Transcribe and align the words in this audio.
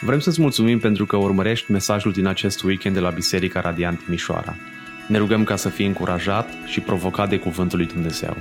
Vrem 0.00 0.20
să-ți 0.20 0.40
mulțumim 0.40 0.78
pentru 0.78 1.06
că 1.06 1.16
urmărești 1.16 1.70
mesajul 1.70 2.12
din 2.12 2.26
acest 2.26 2.62
weekend 2.62 2.94
de 2.94 3.00
la 3.00 3.10
Biserica 3.10 3.60
Radiant 3.60 4.04
Timișoara. 4.04 4.56
Ne 5.08 5.18
rugăm 5.18 5.44
ca 5.44 5.56
să 5.56 5.68
fii 5.68 5.86
încurajat 5.86 6.48
și 6.66 6.80
provocat 6.80 7.28
de 7.28 7.38
Cuvântul 7.38 7.78
lui 7.78 7.86
Dumnezeu. 7.86 8.36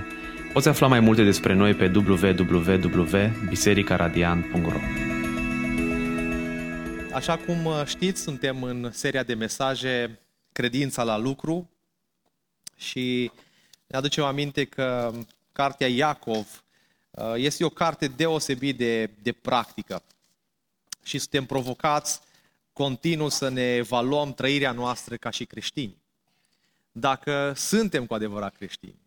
Poți 0.54 0.68
afla 0.68 0.88
mai 0.88 1.00
multe 1.00 1.24
despre 1.24 1.54
noi 1.54 1.74
pe 1.74 1.92
www.bisericaradiant.ro 1.96 4.80
Așa 7.14 7.38
cum 7.38 7.66
uh, 7.66 7.82
știți, 7.86 8.22
suntem 8.22 8.64
în 8.64 8.90
seria 8.92 9.24
de 9.24 9.34
mesaje 9.34 10.20
Credința 10.52 11.04
la 11.04 11.18
lucru 11.18 11.70
și 12.76 13.32
ne 13.88 13.98
aducem 13.98 14.24
aminte 14.24 14.64
că 14.64 15.12
cartea 15.52 15.88
Iacov 15.88 16.64
uh, 17.12 17.34
este 17.36 17.64
o 17.64 17.70
carte 17.70 18.08
deosebit 18.08 18.78
de, 18.78 19.10
de 19.22 19.32
practică 19.32 20.04
și 21.06 21.18
suntem 21.18 21.46
provocați 21.46 22.20
continuu 22.74 23.30
să 23.30 23.50
ne 23.50 23.76
evaluăm 23.76 24.34
trăirea 24.34 24.72
noastră 24.72 25.16
ca 25.16 25.30
și 25.30 25.46
creștini. 25.46 25.98
Dacă 26.92 27.54
suntem 27.56 28.06
cu 28.06 28.14
adevărat 28.14 28.56
creștini, 28.56 29.00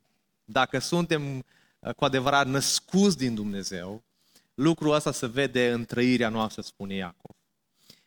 dacă 0.44 0.78
suntem 0.78 1.44
uh, 1.78 1.94
cu 1.94 2.04
adevărat 2.04 2.46
născuți 2.46 3.16
din 3.16 3.34
Dumnezeu, 3.34 4.02
lucrul 4.54 4.92
ăsta 4.92 5.12
se 5.12 5.26
vede 5.26 5.72
în 5.72 5.84
trăirea 5.84 6.28
noastră, 6.28 6.62
spune 6.62 6.94
Iacov. 6.94 7.36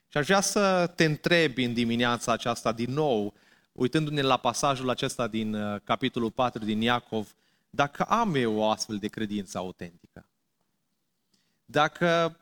Și 0.08 0.18
aș 0.18 0.26
vrea 0.26 0.42
să 0.42 0.92
te 0.96 1.06
întrebi 1.06 1.64
în 1.64 1.74
dimineața 1.74 2.32
aceasta 2.32 2.72
din 2.72 2.94
nou, 2.94 3.34
uitându-ne 3.72 4.22
la 4.22 4.38
pasajul 4.38 4.90
acesta 4.90 5.28
din 5.28 5.54
uh, 5.54 5.82
capitolul 5.84 6.32
4 6.32 6.66
din 6.66 6.82
Iacov, 6.82 7.36
dacă 7.70 8.04
am 8.04 8.36
eu 8.36 8.56
o 8.56 8.70
astfel 8.70 8.98
de 8.98 9.08
credință 9.08 9.58
autentică. 9.58 10.26
Dacă 11.66 12.38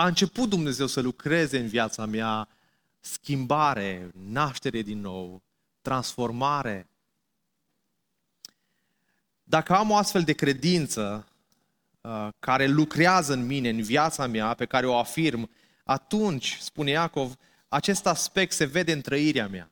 a 0.00 0.06
început 0.06 0.48
Dumnezeu 0.48 0.86
să 0.86 1.00
lucreze 1.00 1.58
în 1.58 1.66
viața 1.66 2.06
mea 2.06 2.48
schimbare, 3.00 4.10
naștere 4.12 4.82
din 4.82 5.00
nou, 5.00 5.42
transformare. 5.82 6.88
Dacă 9.42 9.74
am 9.74 9.90
o 9.90 9.96
astfel 9.96 10.22
de 10.22 10.32
credință 10.32 11.26
uh, 12.00 12.28
care 12.38 12.66
lucrează 12.66 13.32
în 13.32 13.46
mine, 13.46 13.68
în 13.68 13.82
viața 13.82 14.26
mea, 14.26 14.54
pe 14.54 14.64
care 14.64 14.86
o 14.86 14.98
afirm, 14.98 15.50
atunci, 15.84 16.56
spune 16.60 16.90
Iacov, 16.90 17.36
acest 17.68 18.06
aspect 18.06 18.52
se 18.52 18.64
vede 18.64 18.92
în 18.92 19.00
trăirea 19.00 19.48
mea, 19.48 19.70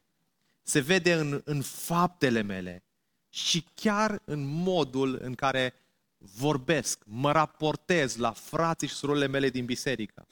se 0.62 0.80
vede 0.80 1.14
în, 1.14 1.40
în 1.44 1.62
faptele 1.62 2.42
mele 2.42 2.82
și 3.28 3.64
chiar 3.74 4.22
în 4.24 4.44
modul 4.46 5.18
în 5.22 5.34
care 5.34 5.74
vorbesc, 6.18 7.02
mă 7.06 7.32
raportez 7.32 8.16
la 8.16 8.32
frații 8.32 8.88
și 8.88 8.94
surorile 8.94 9.26
mele 9.26 9.48
din 9.48 9.64
biserică, 9.64 10.26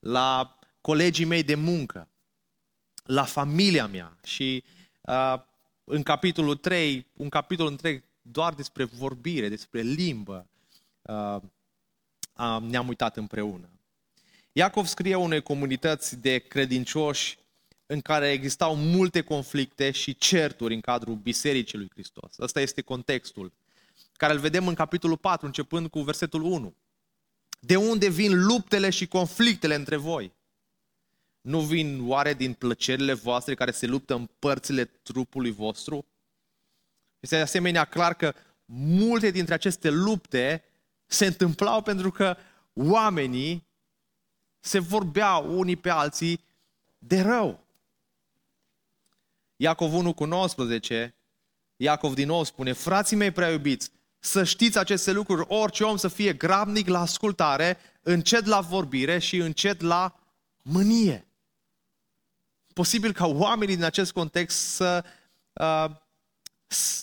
la 0.00 0.58
colegii 0.80 1.24
mei 1.24 1.42
de 1.42 1.54
muncă, 1.54 2.08
la 3.04 3.24
familia 3.24 3.86
mea 3.86 4.16
și 4.24 4.64
uh, 5.00 5.34
în 5.84 6.02
capitolul 6.02 6.56
3, 6.56 7.06
un 7.12 7.28
capitol 7.28 7.66
întreg 7.66 8.04
doar 8.22 8.54
despre 8.54 8.84
vorbire, 8.84 9.48
despre 9.48 9.80
limbă, 9.80 10.46
uh, 11.02 11.36
uh, 12.36 12.58
ne-am 12.60 12.88
uitat 12.88 13.16
împreună. 13.16 13.70
Iacov 14.52 14.86
scrie 14.86 15.14
unei 15.14 15.42
comunități 15.42 16.16
de 16.16 16.38
credincioși 16.38 17.38
în 17.86 18.00
care 18.00 18.30
existau 18.30 18.76
multe 18.76 19.20
conflicte 19.20 19.90
și 19.90 20.16
certuri 20.16 20.74
în 20.74 20.80
cadrul 20.80 21.14
Bisericii 21.14 21.78
lui 21.78 21.90
Hristos. 21.92 22.38
Ăsta 22.38 22.60
este 22.60 22.80
contextul 22.80 23.52
care 24.16 24.32
îl 24.32 24.38
vedem 24.38 24.68
în 24.68 24.74
capitolul 24.74 25.16
4, 25.16 25.46
începând 25.46 25.88
cu 25.88 26.00
versetul 26.00 26.42
1. 26.42 26.74
De 27.60 27.76
unde 27.76 28.08
vin 28.08 28.44
luptele 28.44 28.90
și 28.90 29.06
conflictele 29.06 29.74
între 29.74 29.96
voi? 29.96 30.34
Nu 31.40 31.60
vin 31.60 32.08
oare 32.08 32.34
din 32.34 32.52
plăcerile 32.52 33.12
voastre 33.12 33.54
care 33.54 33.70
se 33.70 33.86
luptă 33.86 34.14
în 34.14 34.28
părțile 34.38 34.84
trupului 34.84 35.50
vostru? 35.50 36.06
Este 37.20 37.36
de 37.36 37.42
asemenea 37.42 37.84
clar 37.84 38.14
că 38.14 38.34
multe 38.64 39.30
dintre 39.30 39.54
aceste 39.54 39.90
lupte 39.90 40.64
se 41.06 41.26
întâmplau 41.26 41.82
pentru 41.82 42.10
că 42.10 42.36
oamenii 42.72 43.66
se 44.60 44.78
vorbeau 44.78 45.58
unii 45.58 45.76
pe 45.76 45.90
alții 45.90 46.44
de 46.98 47.20
rău. 47.20 47.64
Iacov 49.56 49.94
1 49.94 50.14
cu 50.14 50.24
19, 50.24 51.14
Iacov 51.76 52.14
din 52.14 52.26
nou 52.26 52.44
spune, 52.44 52.72
frații 52.72 53.16
mei 53.16 53.30
prea 53.30 53.50
iubiți, 53.50 53.90
să 54.18 54.44
știți 54.44 54.78
aceste 54.78 55.12
lucruri, 55.12 55.46
orice 55.48 55.84
om 55.84 55.96
să 55.96 56.08
fie 56.08 56.32
grabnic 56.32 56.88
la 56.88 57.00
ascultare, 57.00 57.78
încet 58.02 58.44
la 58.44 58.60
vorbire 58.60 59.18
și 59.18 59.36
încet 59.36 59.80
la 59.80 60.20
mânie. 60.62 61.26
Posibil 62.74 63.12
ca 63.12 63.26
oamenii 63.26 63.74
din 63.74 63.84
acest 63.84 64.12
context 64.12 64.58
să 64.58 65.04
uh, 65.52 65.90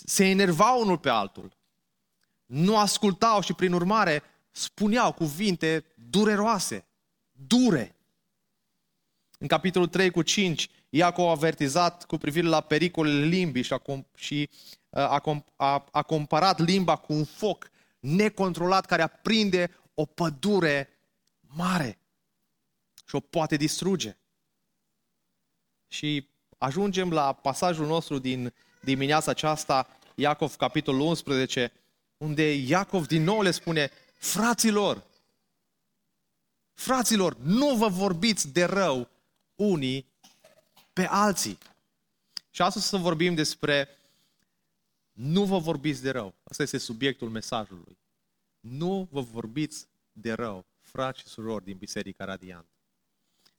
se 0.05 0.25
enervau 0.25 0.81
unul 0.81 0.97
pe 0.97 1.09
altul. 1.09 1.57
Nu 2.45 2.77
ascultau 2.77 3.41
și 3.41 3.53
prin 3.53 3.73
urmare 3.73 4.23
spuneau 4.51 5.13
cuvinte 5.13 5.85
dureroase, 5.95 6.85
dure. 7.31 7.95
În 9.39 9.47
capitolul 9.47 9.87
3 9.87 10.11
cu 10.11 10.21
5, 10.21 10.69
Iacov 10.89 11.27
a 11.27 11.31
avertizat 11.31 12.05
cu 12.05 12.17
privire 12.17 12.47
la 12.47 12.61
pericolele 12.61 13.25
limbii 13.25 13.63
și, 13.63 13.73
a, 13.73 13.81
și 14.15 14.49
a, 14.93 15.43
a, 15.55 15.85
a 15.91 16.01
comparat 16.01 16.59
limba 16.59 16.95
cu 16.95 17.13
un 17.13 17.25
foc 17.25 17.71
necontrolat 17.99 18.85
care 18.85 19.01
aprinde 19.01 19.71
o 19.93 20.05
pădure 20.05 20.89
mare 21.55 21.99
și 23.07 23.15
o 23.15 23.19
poate 23.19 23.55
distruge. 23.55 24.17
Și 25.87 26.27
ajungem 26.57 27.11
la 27.11 27.33
pasajul 27.33 27.87
nostru 27.87 28.17
din 28.17 28.53
dimineața 28.81 29.31
aceasta, 29.31 29.97
Iacov, 30.15 30.55
capitolul 30.55 31.01
11, 31.01 31.71
unde 32.17 32.53
Iacov 32.53 33.07
din 33.07 33.23
nou 33.23 33.41
le 33.41 33.51
spune, 33.51 33.91
fraților, 34.13 35.03
fraților, 36.73 37.37
nu 37.37 37.75
vă 37.75 37.87
vorbiți 37.87 38.47
de 38.47 38.63
rău 38.63 39.09
unii 39.55 40.11
pe 40.93 41.05
alții. 41.05 41.57
Și 42.49 42.61
astăzi 42.61 42.87
să 42.87 42.97
vorbim 42.97 43.35
despre 43.35 43.87
nu 45.13 45.43
vă 45.43 45.57
vorbiți 45.57 46.01
de 46.01 46.09
rău. 46.09 46.35
Asta 46.43 46.63
este 46.63 46.77
subiectul 46.77 47.29
mesajului. 47.29 47.97
Nu 48.59 49.07
vă 49.11 49.21
vorbiți 49.21 49.87
de 50.11 50.33
rău, 50.33 50.65
frați 50.79 51.19
și 51.19 51.27
surori 51.27 51.63
din 51.63 51.77
Biserica 51.77 52.25
Radiant. 52.25 52.67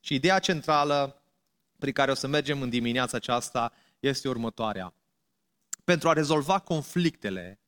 Și 0.00 0.14
ideea 0.14 0.38
centrală 0.38 1.22
prin 1.78 1.92
care 1.92 2.10
o 2.10 2.14
să 2.14 2.26
mergem 2.26 2.62
în 2.62 2.70
dimineața 2.70 3.16
aceasta 3.16 3.72
este 4.00 4.28
următoarea. 4.28 4.94
Pentru 5.84 6.08
a 6.08 6.12
rezolva 6.12 6.58
conflictele, 6.58 7.60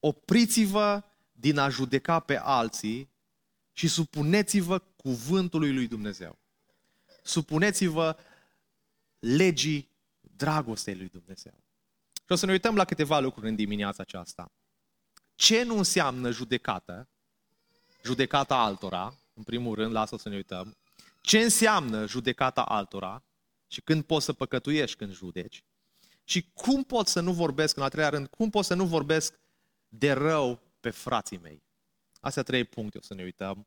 opriți-vă 0.00 1.02
din 1.32 1.58
a 1.58 1.68
judeca 1.68 2.20
pe 2.20 2.38
alții 2.38 3.10
și 3.72 3.88
supuneți-vă 3.88 4.78
cuvântului 4.78 5.74
lui 5.74 5.86
Dumnezeu. 5.86 6.38
Supuneți-vă 7.22 8.16
legii 9.18 9.88
dragostei 10.36 10.96
lui 10.96 11.08
Dumnezeu. 11.08 11.67
Și 12.28 12.34
o 12.34 12.36
să 12.36 12.46
ne 12.46 12.52
uităm 12.52 12.76
la 12.76 12.84
câteva 12.84 13.18
lucruri 13.18 13.48
în 13.48 13.54
dimineața 13.54 14.02
aceasta. 14.02 14.52
Ce 15.34 15.62
nu 15.62 15.76
înseamnă 15.76 16.30
judecată? 16.30 17.08
Judecata 18.04 18.56
altora, 18.56 19.14
în 19.34 19.42
primul 19.42 19.74
rând, 19.74 19.92
la 19.92 20.00
asta 20.00 20.16
o 20.16 20.18
să 20.18 20.28
ne 20.28 20.36
uităm. 20.36 20.76
Ce 21.20 21.38
înseamnă 21.38 22.06
judecata 22.06 22.62
altora 22.62 23.24
și 23.66 23.80
când 23.80 24.04
poți 24.04 24.24
să 24.24 24.32
păcătuiești 24.32 24.96
când 24.96 25.12
judeci. 25.12 25.64
Și 26.24 26.50
cum 26.54 26.84
pot 26.84 27.06
să 27.06 27.20
nu 27.20 27.32
vorbesc, 27.32 27.76
în 27.76 27.82
al 27.82 27.88
treilea 27.88 28.10
rând, 28.10 28.26
cum 28.26 28.50
pot 28.50 28.64
să 28.64 28.74
nu 28.74 28.86
vorbesc 28.86 29.40
de 29.88 30.12
rău 30.12 30.60
pe 30.80 30.90
frații 30.90 31.38
mei. 31.38 31.62
Astea 32.20 32.42
trei 32.42 32.64
puncte 32.64 32.98
o 32.98 33.02
să 33.02 33.14
ne 33.14 33.22
uităm. 33.22 33.66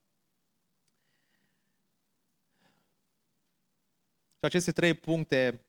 Și 4.37 4.45
aceste 4.45 4.71
trei 4.71 4.93
puncte 4.93 5.65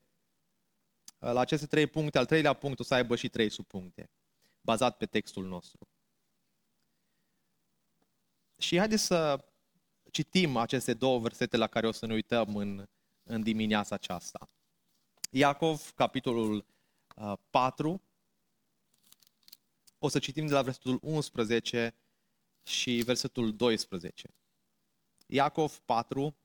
la 1.31 1.39
aceste 1.39 1.65
trei 1.65 1.87
puncte, 1.87 2.17
al 2.17 2.25
treilea 2.25 2.53
punct 2.53 2.79
o 2.79 2.83
să 2.83 2.93
aibă 2.93 3.15
și 3.15 3.29
trei 3.29 3.49
subpuncte, 3.49 4.09
bazat 4.61 4.97
pe 4.97 5.05
textul 5.05 5.45
nostru. 5.47 5.87
Și 8.57 8.77
haideți 8.77 9.03
să 9.03 9.45
citim 10.11 10.57
aceste 10.57 10.93
două 10.93 11.19
versete 11.19 11.57
la 11.57 11.67
care 11.67 11.87
o 11.87 11.91
să 11.91 12.05
ne 12.05 12.13
uităm 12.13 12.55
în, 12.55 12.87
în 13.23 13.43
dimineața 13.43 13.95
aceasta. 13.95 14.47
Iacov, 15.29 15.91
capitolul 15.95 16.65
4, 17.49 17.91
uh, 17.91 17.99
o 19.99 20.07
să 20.07 20.19
citim 20.19 20.45
de 20.45 20.53
la 20.53 20.61
versetul 20.61 20.99
11 21.01 21.95
și 22.63 23.01
versetul 23.05 23.55
12. 23.55 24.33
Iacov 25.25 25.79
4, 25.79 26.35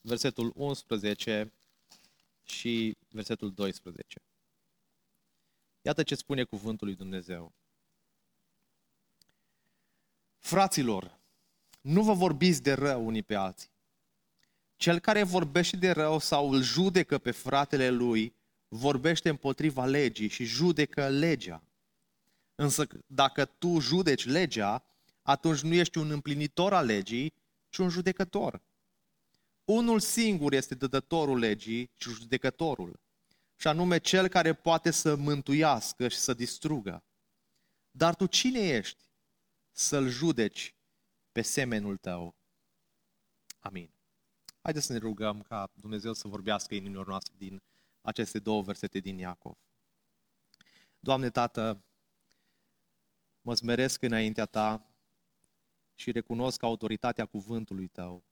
versetul 0.00 0.52
11 0.54 1.52
și 2.44 2.96
versetul 3.08 3.52
12. 3.52 4.22
Iată 5.82 6.02
ce 6.02 6.14
spune 6.14 6.44
cuvântul 6.44 6.86
lui 6.86 6.96
Dumnezeu. 6.96 7.52
Fraților, 10.38 11.18
nu 11.80 12.02
vă 12.02 12.12
vorbiți 12.12 12.62
de 12.62 12.72
rău 12.72 13.06
unii 13.06 13.22
pe 13.22 13.34
alții. 13.34 13.70
Cel 14.76 14.98
care 14.98 15.22
vorbește 15.22 15.76
de 15.76 15.90
rău 15.90 16.18
sau 16.18 16.50
îl 16.50 16.62
judecă 16.62 17.18
pe 17.18 17.30
fratele 17.30 17.90
lui, 17.90 18.34
vorbește 18.68 19.28
împotriva 19.28 19.84
legii 19.84 20.28
și 20.28 20.44
judecă 20.44 21.08
legea. 21.08 21.62
Însă 22.54 22.86
dacă 23.06 23.44
tu 23.44 23.78
judeci 23.78 24.24
legea, 24.24 24.84
atunci 25.22 25.60
nu 25.60 25.74
ești 25.74 25.98
un 25.98 26.10
împlinitor 26.10 26.74
al 26.74 26.86
legii, 26.86 27.32
ci 27.68 27.78
un 27.78 27.88
judecător. 27.88 28.60
Unul 29.64 30.00
singur 30.00 30.52
este 30.52 30.74
dădătorul 30.74 31.38
legii 31.38 31.90
și 31.96 32.10
judecătorul, 32.10 33.00
și 33.56 33.66
anume 33.66 33.98
cel 33.98 34.28
care 34.28 34.54
poate 34.54 34.90
să 34.90 35.16
mântuiască 35.16 36.08
și 36.08 36.16
să 36.16 36.34
distrugă. 36.34 37.04
Dar 37.90 38.14
tu 38.14 38.26
cine 38.26 38.58
ești 38.58 39.04
să-l 39.70 40.08
judeci 40.08 40.74
pe 41.32 41.42
semenul 41.42 41.96
tău? 41.96 42.34
Amin. 43.58 43.90
Haideți 44.62 44.86
să 44.86 44.92
ne 44.92 44.98
rugăm 44.98 45.42
ca 45.42 45.70
Dumnezeu 45.74 46.12
să 46.12 46.28
vorbească 46.28 46.74
inimilor 46.74 47.06
noastre 47.06 47.34
din 47.36 47.62
aceste 48.00 48.38
două 48.38 48.62
versete 48.62 48.98
din 48.98 49.18
Iacov. 49.18 49.56
Doamne 50.98 51.30
Tată, 51.30 51.84
mă 53.40 53.54
smeresc 53.54 54.02
înaintea 54.02 54.46
Ta 54.46 54.86
și 55.94 56.10
recunosc 56.10 56.62
autoritatea 56.62 57.26
cuvântului 57.26 57.88
Tău 57.88 58.24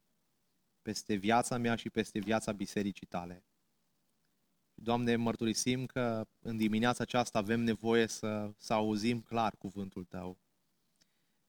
peste 0.83 1.15
viața 1.15 1.57
mea 1.57 1.77
și 1.77 1.91
peste 1.91 2.19
viața 2.19 2.53
bisericii 2.53 3.07
Tale. 3.07 3.45
Doamne, 4.75 5.17
mărturisim 5.17 5.87
că 5.87 6.27
în 6.41 6.57
dimineața 6.57 7.03
aceasta 7.03 7.39
avem 7.39 7.61
nevoie 7.61 8.07
să, 8.07 8.53
să 8.57 8.73
auzim 8.73 9.21
clar 9.21 9.57
cuvântul 9.57 10.05
Tău. 10.05 10.39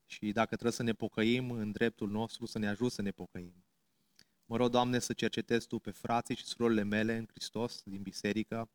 Și 0.06 0.32
dacă 0.32 0.48
trebuie 0.48 0.72
să 0.72 0.82
ne 0.82 0.92
pocăim 0.92 1.50
în 1.50 1.72
dreptul 1.72 2.10
nostru, 2.10 2.46
să 2.46 2.58
ne 2.58 2.68
ajut 2.68 2.92
să 2.92 3.02
ne 3.02 3.10
pocăim. 3.10 3.64
Mă 4.44 4.56
rog, 4.56 4.70
Doamne, 4.70 4.98
să 4.98 5.12
cercetezi 5.12 5.66
Tu 5.66 5.78
pe 5.78 5.90
frații 5.90 6.34
și 6.34 6.44
surorile 6.44 6.82
mele 6.82 7.16
în 7.16 7.26
Hristos 7.26 7.82
din 7.84 8.02
biserică 8.02 8.70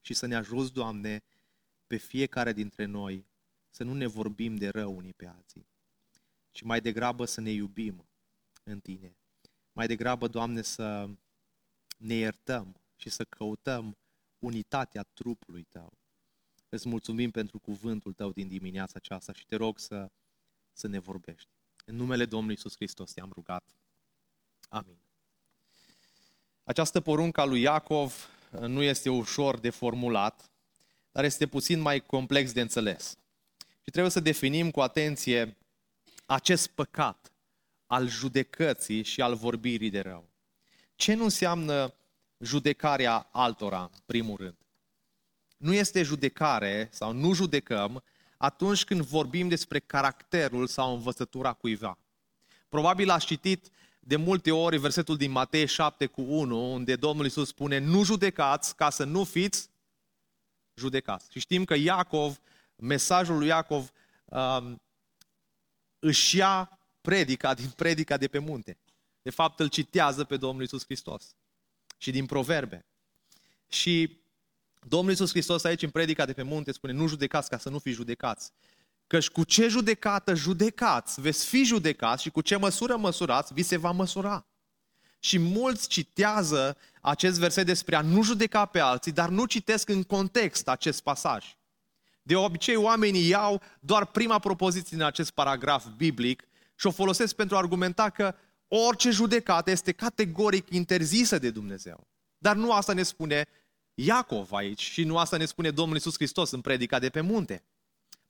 și 0.00 0.14
să 0.14 0.26
ne 0.26 0.34
ajuți, 0.34 0.72
Doamne, 0.72 1.22
pe 1.86 1.96
fiecare 1.96 2.52
dintre 2.52 2.84
noi 2.84 3.26
să 3.70 3.84
nu 3.84 3.94
ne 3.94 4.06
vorbim 4.06 4.56
de 4.56 4.68
rău 4.68 4.96
unii 4.96 5.12
pe 5.12 5.26
alții, 5.26 5.66
ci 6.50 6.62
mai 6.62 6.80
degrabă 6.80 7.24
să 7.24 7.40
ne 7.40 7.50
iubim 7.50 8.08
în 8.64 8.80
Tine. 8.80 9.16
Mai 9.72 9.86
degrabă, 9.86 10.28
Doamne, 10.28 10.62
să 10.62 11.08
ne 11.98 12.14
iertăm 12.14 12.76
și 12.96 13.10
să 13.10 13.24
căutăm 13.24 13.96
unitatea 14.38 15.02
trupului 15.02 15.62
Tău. 15.62 15.92
Îți 16.68 16.88
mulțumim 16.88 17.30
pentru 17.30 17.58
cuvântul 17.58 18.12
Tău 18.12 18.32
din 18.32 18.48
dimineața 18.48 18.92
aceasta 18.96 19.32
și 19.32 19.46
te 19.46 19.56
rog 19.56 19.78
să, 19.78 20.10
să 20.72 20.86
ne 20.86 20.98
vorbești. 20.98 21.48
În 21.84 21.96
numele 21.96 22.24
Domnului 22.24 22.54
Iisus 22.54 22.74
Hristos 22.74 23.12
te-am 23.12 23.30
rugat. 23.34 23.64
Amin. 24.68 24.98
Această 26.64 27.00
poruncă 27.00 27.40
a 27.40 27.44
lui 27.44 27.60
Iacov 27.60 28.28
uh, 28.52 28.60
nu 28.60 28.82
este 28.82 29.10
ușor 29.10 29.58
de 29.58 29.70
formulat, 29.70 30.50
dar 31.12 31.24
este 31.24 31.46
puțin 31.46 31.80
mai 31.80 32.00
complex 32.00 32.52
de 32.52 32.60
înțeles. 32.60 33.16
Și 33.58 33.90
trebuie 33.90 34.10
să 34.12 34.20
definim 34.20 34.70
cu 34.70 34.80
atenție 34.80 35.56
acest 36.26 36.66
păcat 36.66 37.31
al 37.92 38.08
judecății 38.08 39.02
și 39.02 39.20
al 39.20 39.34
vorbirii 39.34 39.90
de 39.90 40.00
rău. 40.00 40.28
Ce 40.94 41.14
nu 41.14 41.22
înseamnă 41.22 41.94
judecarea 42.38 43.28
altora, 43.32 43.80
în 43.80 44.00
primul 44.06 44.36
rând? 44.36 44.56
Nu 45.56 45.74
este 45.74 46.02
judecare 46.02 46.88
sau 46.92 47.12
nu 47.12 47.32
judecăm 47.32 48.02
atunci 48.36 48.84
când 48.84 49.00
vorbim 49.00 49.48
despre 49.48 49.78
caracterul 49.78 50.66
sau 50.66 50.94
învățătura 50.94 51.52
cuiva. 51.52 51.98
Probabil 52.68 53.10
ați 53.10 53.26
citit 53.26 53.70
de 54.00 54.16
multe 54.16 54.50
ori 54.50 54.76
versetul 54.76 55.16
din 55.16 55.30
Matei 55.30 55.66
7 55.66 56.06
cu 56.06 56.22
1, 56.22 56.72
unde 56.72 56.96
Domnul 56.96 57.24
Iisus 57.24 57.48
spune, 57.48 57.78
nu 57.78 58.04
judecați 58.04 58.76
ca 58.76 58.90
să 58.90 59.04
nu 59.04 59.24
fiți 59.24 59.68
judecați. 60.74 61.26
Și 61.30 61.38
știm 61.38 61.64
că 61.64 61.74
Iacov, 61.74 62.40
mesajul 62.76 63.38
lui 63.38 63.46
Iacov, 63.46 63.90
um, 64.24 64.80
își 65.98 66.36
ia 66.36 66.76
predica 67.02 67.54
din 67.54 67.68
predica 67.68 68.16
de 68.16 68.28
pe 68.28 68.38
munte. 68.38 68.78
De 69.22 69.30
fapt, 69.30 69.60
îl 69.60 69.68
citează 69.68 70.24
pe 70.24 70.36
Domnul 70.36 70.60
Iisus 70.60 70.84
Hristos. 70.84 71.34
Și 71.96 72.10
din 72.10 72.26
proverbe. 72.26 72.86
Și 73.68 74.20
Domnul 74.86 75.10
Iisus 75.10 75.30
Hristos 75.30 75.64
aici 75.64 75.82
în 75.82 75.90
predica 75.90 76.26
de 76.26 76.32
pe 76.32 76.42
munte 76.42 76.72
spune, 76.72 76.92
nu 76.92 77.06
judecați 77.06 77.48
ca 77.48 77.58
să 77.58 77.68
nu 77.68 77.78
fiți 77.78 77.96
judecați. 77.96 78.52
Căci 79.06 79.28
cu 79.28 79.44
ce 79.44 79.68
judecată 79.68 80.34
judecați, 80.34 81.20
veți 81.20 81.46
fi 81.46 81.64
judecați 81.64 82.22
și 82.22 82.30
cu 82.30 82.40
ce 82.40 82.56
măsură 82.56 82.96
măsurați, 82.96 83.54
vi 83.54 83.62
se 83.62 83.76
va 83.76 83.90
măsura. 83.90 84.46
Și 85.18 85.38
mulți 85.38 85.88
citează 85.88 86.76
acest 87.00 87.38
verset 87.38 87.66
despre 87.66 87.96
a 87.96 88.00
nu 88.00 88.22
judeca 88.22 88.64
pe 88.64 88.78
alții, 88.78 89.12
dar 89.12 89.28
nu 89.28 89.44
citesc 89.44 89.88
în 89.88 90.02
context 90.02 90.68
acest 90.68 91.02
pasaj. 91.02 91.56
De 92.22 92.36
obicei, 92.36 92.76
oamenii 92.76 93.28
iau 93.28 93.62
doar 93.80 94.06
prima 94.06 94.38
propoziție 94.38 94.96
din 94.96 95.06
acest 95.06 95.30
paragraf 95.30 95.86
biblic 95.96 96.42
și 96.82 96.88
o 96.88 96.90
folosesc 96.90 97.34
pentru 97.34 97.56
a 97.56 97.58
argumenta 97.58 98.10
că 98.10 98.34
orice 98.68 99.10
judecată 99.10 99.70
este 99.70 99.92
categoric 99.92 100.70
interzisă 100.70 101.38
de 101.38 101.50
Dumnezeu. 101.50 102.08
Dar 102.38 102.56
nu 102.56 102.72
asta 102.72 102.92
ne 102.92 103.02
spune 103.02 103.48
Iacov 103.94 104.52
aici 104.52 104.82
și 104.82 105.04
nu 105.04 105.18
asta 105.18 105.36
ne 105.36 105.44
spune 105.44 105.70
Domnul 105.70 105.96
Isus 105.96 106.14
Hristos 106.14 106.50
în 106.50 106.60
predica 106.60 106.98
de 106.98 107.08
pe 107.08 107.20
munte 107.20 107.62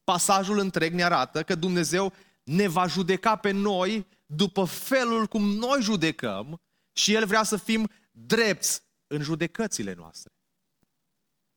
pasajul 0.04 0.58
întreg 0.58 0.93
ne 0.93 1.02
arată 1.02 1.43
că 1.43 1.54
Dumnezeu 1.54 2.12
ne 2.44 2.69
va 2.69 2.87
judeca 2.87 3.37
pe 3.37 3.50
noi 3.50 4.06
după 4.26 4.64
felul 4.64 5.26
cum 5.26 5.43
noi 5.43 5.82
judecăm 5.82 6.60
și 6.93 7.14
El 7.14 7.26
vrea 7.26 7.43
să 7.43 7.56
fim 7.56 7.90
drepți 8.10 8.82
în 9.06 9.22
judecățile 9.22 9.94
noastre. 9.94 10.32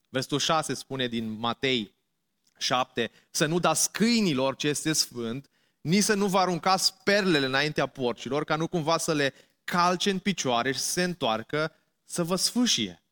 Versetul 0.09 0.39
6 0.39 0.73
spune 0.73 1.07
din 1.07 1.29
Matei 1.29 1.95
7, 2.57 3.11
să 3.31 3.45
nu 3.45 3.59
dați 3.59 3.91
câinilor 3.91 4.55
ce 4.55 4.67
este 4.67 4.93
sfânt, 4.93 5.49
nici 5.85 6.03
să 6.03 6.13
nu 6.13 6.27
vă 6.27 6.39
aruncați 6.39 6.93
perlele 7.03 7.45
înaintea 7.45 7.87
porcilor, 7.87 8.43
ca 8.43 8.55
nu 8.55 8.67
cumva 8.67 8.97
să 8.97 9.13
le 9.13 9.33
calce 9.63 10.09
în 10.09 10.19
picioare 10.19 10.71
și 10.71 10.79
să 10.79 10.89
se 10.89 11.03
întoarcă 11.03 11.75
să 12.03 12.23
vă 12.23 12.35
sfâșie. 12.35 13.03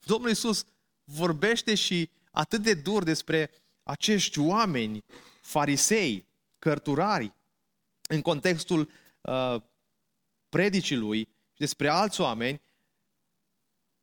Domnul 0.00 0.28
Iisus 0.28 0.66
vorbește 1.04 1.74
și 1.74 2.10
atât 2.30 2.62
de 2.62 2.74
dur 2.74 3.02
despre 3.02 3.50
acești 3.82 4.38
oameni, 4.38 5.04
farisei, 5.40 6.26
cărturari, 6.58 7.34
în 8.08 8.22
contextul 8.22 8.90
uh, 9.20 9.56
predicii 10.48 10.96
lui 10.96 11.18
și 11.52 11.58
despre 11.58 11.88
alți 11.88 12.20
oameni 12.20 12.62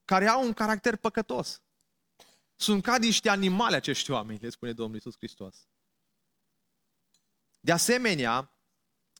care 0.05 0.27
au 0.27 0.45
un 0.45 0.53
caracter 0.53 0.95
păcătos. 0.95 1.61
Sunt 2.55 2.83
ca 2.83 2.97
niște 2.97 3.29
animale 3.29 3.75
acești 3.75 4.11
oameni, 4.11 4.39
le 4.41 4.49
spune 4.49 4.73
Domnul 4.73 4.95
Iisus 4.95 5.15
Hristos. 5.17 5.65
De 7.61 7.71
asemenea, 7.71 8.51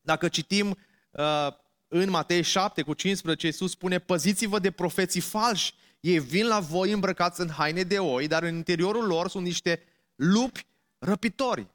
dacă 0.02 0.28
citim 0.28 0.78
uh, 1.12 1.48
în 1.88 2.10
Matei 2.10 2.42
7 2.42 2.82
cu 2.82 2.94
15, 2.94 3.46
Iisus 3.46 3.72
spune, 3.72 4.00
păziți-vă 4.00 4.60
de 4.60 4.72
profeții 4.72 5.22
falși. 5.22 5.74
Ei 6.00 6.20
vin 6.20 6.48
la 6.48 6.60
voi 6.60 6.92
îmbrăcați 6.92 7.42
în 7.42 7.50
haine 7.50 7.84
de 7.84 8.00
oi, 8.00 8.28
dar 8.28 8.44
în 8.44 8.56
interiorul 8.56 9.06
lor 9.06 9.30
sunt 9.30 9.44
niște 9.44 9.84
lupi 10.16 10.66
răpitori. 10.98 11.68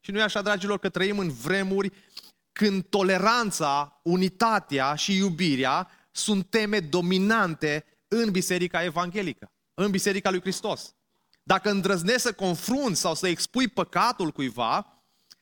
Și 0.00 0.10
nu 0.10 0.18
e 0.18 0.22
așa, 0.22 0.42
dragilor, 0.42 0.78
că 0.78 0.88
trăim 0.88 1.18
în 1.18 1.30
vremuri 1.30 1.92
când 2.52 2.84
toleranța, 2.84 4.00
unitatea 4.02 4.94
și 4.94 5.16
iubirea 5.16 5.90
sunt 6.10 6.50
teme 6.50 6.80
dominante 6.80 7.84
în 8.08 8.30
Biserica 8.30 8.82
Evanghelică, 8.82 9.52
în 9.74 9.90
Biserica 9.90 10.30
lui 10.30 10.40
Hristos. 10.40 10.94
Dacă 11.42 11.70
îndrăznești 11.70 12.20
să 12.20 12.32
confrunți 12.32 13.00
sau 13.00 13.14
să 13.14 13.28
expui 13.28 13.68
păcatul 13.68 14.30
cuiva, 14.30 14.99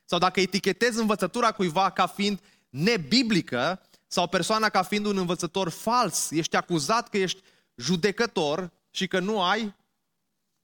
sau 0.09 0.19
dacă 0.19 0.41
etichetezi 0.41 0.99
învățătura 0.99 1.53
cuiva 1.53 1.91
ca 1.91 2.07
fiind 2.07 2.41
nebiblică, 2.69 3.83
sau 4.07 4.29
persoana 4.29 4.69
ca 4.69 4.83
fiind 4.83 5.07
un 5.07 5.17
învățător 5.17 5.69
fals, 5.69 6.31
ești 6.31 6.57
acuzat 6.57 7.09
că 7.09 7.19
ești 7.19 7.43
judecător 7.75 8.73
și 8.91 9.07
că 9.07 9.19
nu 9.19 9.43
ai 9.43 9.77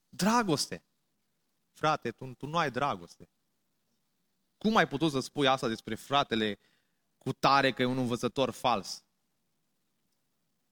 dragoste. 0.08 0.84
Frate, 1.72 2.10
tu, 2.10 2.34
tu 2.38 2.46
nu 2.46 2.56
ai 2.56 2.70
dragoste. 2.70 3.30
Cum 4.58 4.76
ai 4.76 4.88
putut 4.88 5.10
să 5.10 5.20
spui 5.20 5.46
asta 5.46 5.68
despre 5.68 5.94
fratele 5.94 6.58
cu 7.18 7.32
tare 7.32 7.72
că 7.72 7.82
e 7.82 7.84
un 7.84 7.98
învățător 7.98 8.50
fals? 8.50 9.04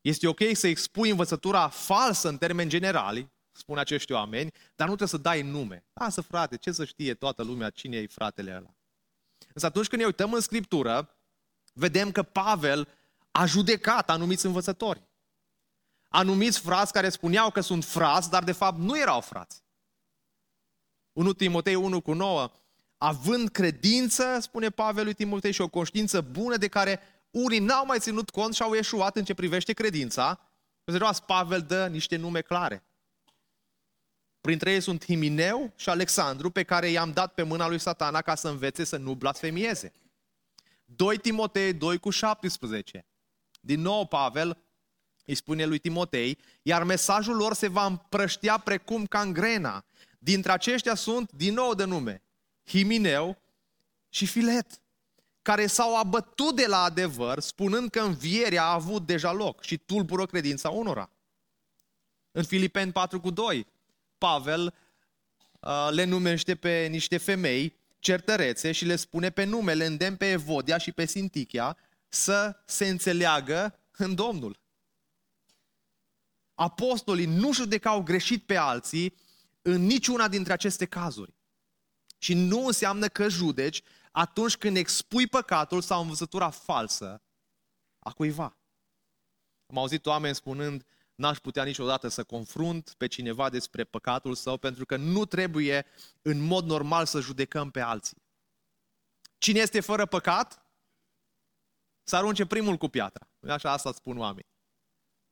Este 0.01 0.29
ok 0.29 0.41
să 0.53 0.67
expui 0.67 1.11
învățătura 1.11 1.69
falsă 1.69 2.29
în 2.29 2.39
termeni 2.39 2.71
generali, 2.71 3.31
spun 3.53 3.79
acești 3.79 4.13
oameni, 4.13 4.51
dar 4.51 4.89
nu 4.89 4.97
trebuie 4.97 5.09
să 5.09 5.17
dai 5.17 5.43
nume. 5.43 5.85
Lasă 5.93 6.21
frate, 6.21 6.57
ce 6.57 6.73
să 6.73 6.85
știe 6.85 7.15
toată 7.15 7.43
lumea 7.43 7.71
cine 7.71 7.97
e 7.97 8.07
fratele 8.07 8.51
ăla. 8.57 8.75
Însă 9.55 9.67
atunci 9.67 9.87
când 9.87 10.01
ne 10.01 10.07
uităm 10.07 10.33
în 10.33 10.41
Scriptură, 10.41 11.17
vedem 11.73 12.13
că 12.13 12.23
Pavel 12.23 12.89
a 13.31 13.47
judecat 13.47 14.11
anumiți 14.11 14.47
învățători. 14.47 15.03
Anumiți 16.09 16.61
frați 16.61 16.93
care 16.93 17.09
spuneau 17.09 17.51
că 17.51 17.61
sunt 17.61 17.85
frați, 17.85 18.31
dar 18.31 18.45
de 18.45 18.53
fapt 18.53 18.79
nu 18.79 18.99
erau 18.99 19.21
frați. 19.21 19.63
1 21.13 21.33
Timotei 21.33 21.75
1 21.75 22.01
cu 22.01 22.13
9 22.13 22.51
având 23.03 23.49
credință, 23.49 24.39
spune 24.41 24.71
Pavel 24.71 25.05
lui 25.05 25.15
Timotei, 25.15 25.53
și 25.53 25.61
o 25.61 25.69
conștiință 25.69 26.21
bună 26.21 26.57
de 26.57 26.69
care 26.69 27.01
unii 27.31 27.59
n-au 27.59 27.87
mai 27.87 27.99
ținut 27.99 28.31
cont 28.31 28.55
și 28.55 28.63
au 28.63 28.75
eșuat 28.75 29.17
în 29.17 29.25
ce 29.25 29.35
privește 29.35 29.73
credința. 29.73 30.41
Observați, 30.85 31.25
Pavel 31.25 31.61
dă 31.61 31.87
niște 31.87 32.17
nume 32.17 32.41
clare. 32.41 32.83
Printre 34.43 34.73
ei 34.73 34.81
sunt 34.81 35.05
Himineu 35.05 35.73
și 35.77 35.89
Alexandru, 35.89 36.51
pe 36.51 36.63
care 36.63 36.89
i-am 36.89 37.13
dat 37.13 37.35
pe 37.35 37.43
mâna 37.43 37.69
lui 37.69 37.79
satana 37.79 38.23
ca 38.23 38.35
să 38.35 38.49
învețe 38.49 38.85
să 38.85 38.97
nu 38.97 39.15
blasfemieze. 39.15 39.93
2 40.85 41.19
Timotei 41.19 41.73
2 41.73 41.99
cu 41.99 42.11
17. 42.11 43.07
Din 43.61 43.81
nou 43.81 44.07
Pavel 44.07 44.59
îi 45.25 45.35
spune 45.35 45.65
lui 45.65 45.79
Timotei, 45.79 46.39
iar 46.63 46.85
mesajul 46.85 47.37
lor 47.37 47.55
se 47.55 47.69
va 47.69 47.87
împrăștia 47.87 48.59
precum 48.59 49.07
cangrena. 49.07 49.85
Dintre 50.19 50.53
aceștia 50.53 50.95
sunt, 50.95 51.33
din 51.33 51.55
nou 51.55 51.75
de 51.75 51.85
nume, 51.85 52.23
Himineu 52.67 53.39
și 54.09 54.27
Filet, 54.27 54.81
care 55.43 55.67
s-au 55.67 55.97
abătut 55.97 56.57
de 56.57 56.67
la 56.67 56.83
adevăr, 56.83 57.41
spunând 57.41 57.91
că 57.91 58.01
învierea 58.01 58.65
a 58.65 58.73
avut 58.73 59.07
deja 59.07 59.33
loc 59.33 59.63
și 59.63 59.79
tulbură 59.79 60.27
credința 60.27 60.71
unora. 60.71 61.11
În 62.31 62.45
Filipeni 62.45 62.93
4 62.93 63.21
cu 63.21 63.31
2, 63.31 63.67
Pavel 64.23 64.75
uh, 65.61 65.89
le 65.91 66.05
numește 66.05 66.55
pe 66.55 66.87
niște 66.87 67.19
femei 67.19 67.77
certărețe 67.99 68.73
și 68.73 68.85
le 68.85 68.97
spune 68.97 69.31
pe 69.31 69.45
nume, 69.45 69.75
le 69.75 69.85
îndemn 69.85 70.17
pe 70.17 70.31
Evodia 70.31 70.79
și 70.79 70.93
pe 70.93 71.07
Sintichia 71.07 71.77
să 72.09 72.57
se 72.65 72.89
înțeleagă 72.89 73.79
în 73.97 74.15
Domnul. 74.15 74.61
Apostolii 76.55 77.27
nu 77.27 77.53
judecau 77.53 78.03
greșit 78.03 78.47
pe 78.47 78.57
alții 78.57 79.17
în 79.63 79.87
niciuna 79.87 80.29
dintre 80.29 80.53
aceste 80.53 80.85
cazuri. 80.85 81.35
Și 82.19 82.35
nu 82.35 82.67
înseamnă 82.67 83.09
că 83.09 83.29
judeci 83.29 83.83
atunci 84.13 84.57
când 84.57 84.77
expui 84.77 85.27
păcatul 85.27 85.81
sau 85.81 86.03
învățătura 86.03 86.51
falsă 86.51 87.23
a 87.99 88.13
cuiva. 88.13 88.57
Am 89.67 89.79
auzit 89.79 90.07
oameni 90.07 90.35
spunând, 90.35 90.85
n-aș 91.15 91.39
putea 91.39 91.65
niciodată 91.65 92.09
să 92.09 92.25
confrunt 92.25 92.95
pe 92.97 93.07
cineva 93.07 93.51
despre 93.51 93.85
păcatul 93.85 94.35
său, 94.35 94.57
pentru 94.57 94.87
că 94.87 94.97
nu 94.97 95.25
trebuie 95.25 95.87
în 96.23 96.41
mod 96.41 96.65
normal 96.65 97.07
să 97.07 97.21
judecăm 97.21 97.71
pe 97.71 97.81
alții. 97.81 98.23
Cine 99.39 99.59
este 99.59 99.81
fără 99.81 100.07
păcat, 100.07 100.67
să 102.03 102.17
arunce 102.17 102.47
primul 102.47 102.77
cu 102.77 102.89
piatra. 102.89 103.29
Așa 103.49 103.71
asta 103.71 103.93
spun 103.93 104.19
oamenii. 104.19 104.51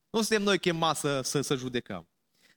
Nu 0.09 0.21
suntem 0.21 0.41
noi 0.41 0.59
chemați 0.59 0.99
să, 0.99 1.21
să, 1.21 1.41
să 1.41 1.55
judecăm. 1.55 2.07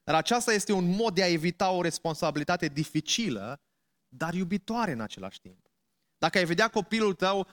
Dar 0.05 0.15
aceasta 0.15 0.53
este 0.53 0.73
un 0.73 0.85
mod 0.85 1.15
de 1.15 1.23
a 1.23 1.29
evita 1.29 1.71
o 1.71 1.83
responsabilitate 1.83 2.69
dificilă, 2.69 3.61
dar 4.09 4.35
iubitoare 4.35 4.93
în 4.93 5.01
același 5.01 5.41
timp. 5.41 5.71
Dacă 6.19 6.39
ai 6.39 6.45
vedea 6.45 6.69
copilul 6.69 7.15
tău 7.15 7.49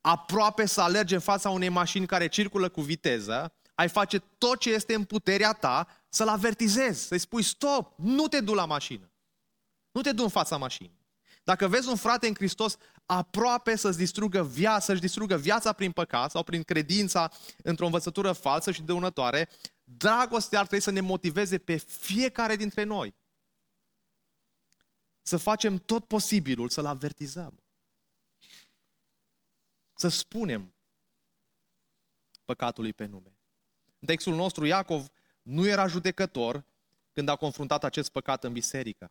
aproape 0.00 0.66
să 0.66 0.80
alerge 0.80 1.14
în 1.14 1.20
fața 1.20 1.50
unei 1.50 1.68
mașini 1.68 2.06
care 2.06 2.28
circulă 2.28 2.68
cu 2.68 2.80
viteză, 2.80 3.54
ai 3.74 3.88
face 3.88 4.18
tot 4.18 4.58
ce 4.58 4.70
este 4.70 4.94
în 4.94 5.04
puterea 5.04 5.52
ta 5.52 5.88
să-l 6.08 6.28
avertizezi, 6.28 7.06
să-i 7.06 7.18
spui 7.18 7.42
stop, 7.42 7.98
nu 7.98 8.28
te 8.28 8.40
du 8.40 8.54
la 8.54 8.64
mașină. 8.64 9.12
Nu 9.90 10.00
te 10.00 10.12
du 10.12 10.22
în 10.22 10.28
fața 10.28 10.56
mașinii. 10.56 11.02
Dacă 11.44 11.68
vezi 11.68 11.88
un 11.88 11.96
frate 11.96 12.26
în 12.26 12.34
Hristos 12.34 12.76
aproape 13.06 13.76
să-ți 13.76 13.98
distrugă 13.98 14.44
viața, 14.44 14.84
să-și 14.84 15.00
distrugă 15.00 15.36
viața 15.36 15.72
prin 15.72 15.92
păcat 15.92 16.30
sau 16.30 16.42
prin 16.42 16.62
credința 16.62 17.30
într-o 17.62 17.84
învățătură 17.84 18.32
falsă 18.32 18.70
și 18.70 18.82
dăunătoare, 18.82 19.48
dragostea 19.84 20.58
ar 20.58 20.66
trebui 20.66 20.84
să 20.84 20.90
ne 20.90 21.00
motiveze 21.00 21.58
pe 21.58 21.76
fiecare 21.76 22.56
dintre 22.56 22.82
noi. 22.82 23.14
Să 25.22 25.36
facem 25.36 25.78
tot 25.78 26.04
posibilul 26.04 26.68
să-l 26.68 26.86
avertizăm. 26.86 27.62
Să 29.94 30.08
spunem 30.08 30.74
păcatului 32.44 32.92
pe 32.92 33.04
nume. 33.04 33.33
În 34.04 34.10
textul 34.10 34.34
nostru, 34.34 34.66
Iacov 34.66 35.08
nu 35.42 35.66
era 35.66 35.86
judecător 35.86 36.64
când 37.12 37.28
a 37.28 37.36
confruntat 37.36 37.84
acest 37.84 38.10
păcat 38.10 38.44
în 38.44 38.52
biserică. 38.52 39.10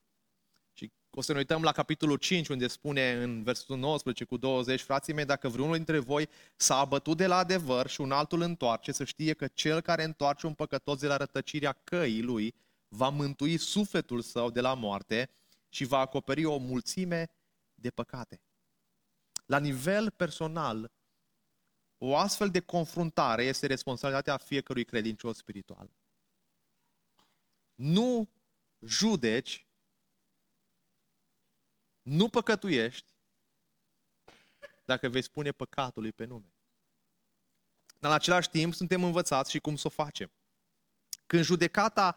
Și 0.73 0.91
o 1.09 1.21
să 1.21 1.31
ne 1.31 1.37
uităm 1.37 1.61
la 1.61 1.71
capitolul 1.71 2.17
5, 2.17 2.47
unde 2.47 2.67
spune 2.67 3.11
în 3.11 3.43
versetul 3.43 3.77
19 3.77 4.23
cu 4.23 4.37
20, 4.37 4.81
frații 4.81 5.13
mei, 5.13 5.25
dacă 5.25 5.47
vreunul 5.47 5.75
dintre 5.75 5.99
voi 5.99 6.29
s-a 6.55 6.77
abătut 6.77 7.17
de 7.17 7.27
la 7.27 7.37
adevăr 7.37 7.87
și 7.87 8.01
un 8.01 8.11
altul 8.11 8.41
întoarce, 8.41 8.91
să 8.91 9.03
știe 9.03 9.33
că 9.33 9.47
cel 9.47 9.81
care 9.81 10.03
întoarce 10.03 10.45
un 10.45 10.53
păcătos 10.53 10.99
de 10.99 11.07
la 11.07 11.17
rătăcirea 11.17 11.79
căii 11.83 12.21
lui 12.21 12.55
va 12.87 13.09
mântui 13.09 13.57
sufletul 13.57 14.21
său 14.21 14.49
de 14.49 14.61
la 14.61 14.73
moarte 14.73 15.29
și 15.69 15.83
va 15.83 15.97
acoperi 15.97 16.45
o 16.45 16.57
mulțime 16.57 17.29
de 17.75 17.89
păcate. 17.89 18.41
La 19.45 19.59
nivel 19.59 20.11
personal, 20.11 20.91
o 22.05 22.15
astfel 22.15 22.49
de 22.49 22.59
confruntare 22.59 23.43
este 23.43 23.67
responsabilitatea 23.67 24.37
fiecărui 24.37 24.85
credincios 24.85 25.37
spiritual. 25.37 25.89
Nu 27.75 28.29
judeci, 28.79 29.67
nu 32.01 32.29
păcătuiești 32.29 33.13
dacă 34.85 35.09
vei 35.09 35.21
spune 35.21 35.51
păcatului 35.51 36.11
pe 36.11 36.25
nume. 36.25 36.53
Dar 37.99 38.09
în 38.11 38.15
același 38.17 38.49
timp 38.49 38.73
suntem 38.73 39.03
învățați 39.03 39.51
și 39.51 39.59
cum 39.59 39.75
să 39.75 39.87
o 39.87 39.89
facem. 39.89 40.31
Când 41.25 41.43
judecata 41.43 42.15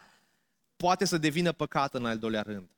poate 0.76 1.04
să 1.04 1.18
devină 1.18 1.52
păcat 1.52 1.94
în 1.94 2.06
al 2.06 2.18
doilea 2.18 2.42
rând, 2.42 2.70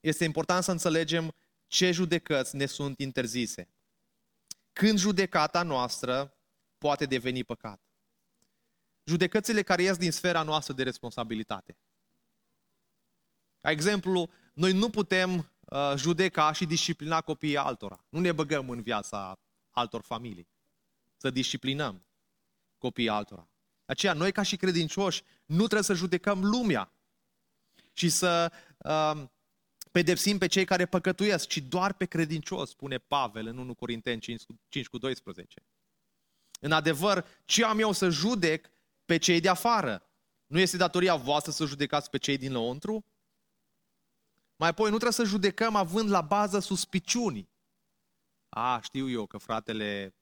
este 0.00 0.24
important 0.24 0.64
să 0.64 0.70
înțelegem 0.70 1.34
ce 1.66 1.90
judecăți 1.90 2.56
ne 2.56 2.66
sunt 2.66 2.98
interzise 2.98 3.68
când 4.76 4.98
judecata 4.98 5.62
noastră 5.62 6.36
poate 6.78 7.06
deveni 7.06 7.44
păcat. 7.44 7.80
Judecățile 9.04 9.62
care 9.62 9.82
ies 9.82 9.96
din 9.96 10.12
sfera 10.12 10.42
noastră 10.42 10.72
de 10.72 10.82
responsabilitate. 10.82 11.78
Ca 13.60 13.70
exemplu, 13.70 14.30
noi 14.54 14.72
nu 14.72 14.90
putem 14.90 15.52
uh, 15.60 15.92
judeca 15.96 16.52
și 16.52 16.66
disciplina 16.66 17.20
copiii 17.20 17.56
altora. 17.56 18.04
Nu 18.08 18.20
ne 18.20 18.32
băgăm 18.32 18.70
în 18.70 18.82
viața 18.82 19.38
altor 19.70 20.02
familii. 20.02 20.48
Să 21.16 21.30
disciplinăm 21.30 22.06
copiii 22.78 23.08
altora. 23.08 23.48
Aceea, 23.84 24.12
noi 24.12 24.32
ca 24.32 24.42
și 24.42 24.56
credincioși 24.56 25.22
nu 25.44 25.56
trebuie 25.56 25.82
să 25.82 25.94
judecăm 25.94 26.44
lumea 26.44 26.92
și 27.92 28.08
să 28.08 28.52
uh, 28.78 29.24
pedepsim 29.96 30.38
pe 30.38 30.46
cei 30.46 30.64
care 30.64 30.86
păcătuiesc, 30.86 31.48
ci 31.48 31.58
doar 31.58 31.92
pe 31.92 32.04
credincios, 32.04 32.70
spune 32.70 32.98
Pavel 32.98 33.46
în 33.46 33.58
1 33.58 33.74
Corinteni 33.74 34.20
5, 34.20 34.42
5 34.68 34.88
cu 34.88 34.98
12. 34.98 35.62
În 36.60 36.72
adevăr, 36.72 37.26
ce 37.44 37.64
am 37.64 37.78
eu 37.78 37.92
să 37.92 38.08
judec 38.08 38.70
pe 39.04 39.16
cei 39.16 39.40
de 39.40 39.48
afară? 39.48 40.08
Nu 40.46 40.58
este 40.58 40.76
datoria 40.76 41.16
voastră 41.16 41.52
să 41.52 41.64
judecați 41.64 42.10
pe 42.10 42.18
cei 42.18 42.38
din 42.38 42.52
lăuntru? 42.52 43.04
Mai 44.56 44.68
apoi, 44.68 44.84
nu 44.84 44.98
trebuie 44.98 45.12
să 45.12 45.24
judecăm 45.24 45.74
având 45.74 46.10
la 46.10 46.20
bază 46.20 46.58
suspiciuni. 46.58 47.48
A, 48.48 48.80
știu 48.80 49.10
eu 49.10 49.26
că 49.26 49.38
fratele 49.38 50.14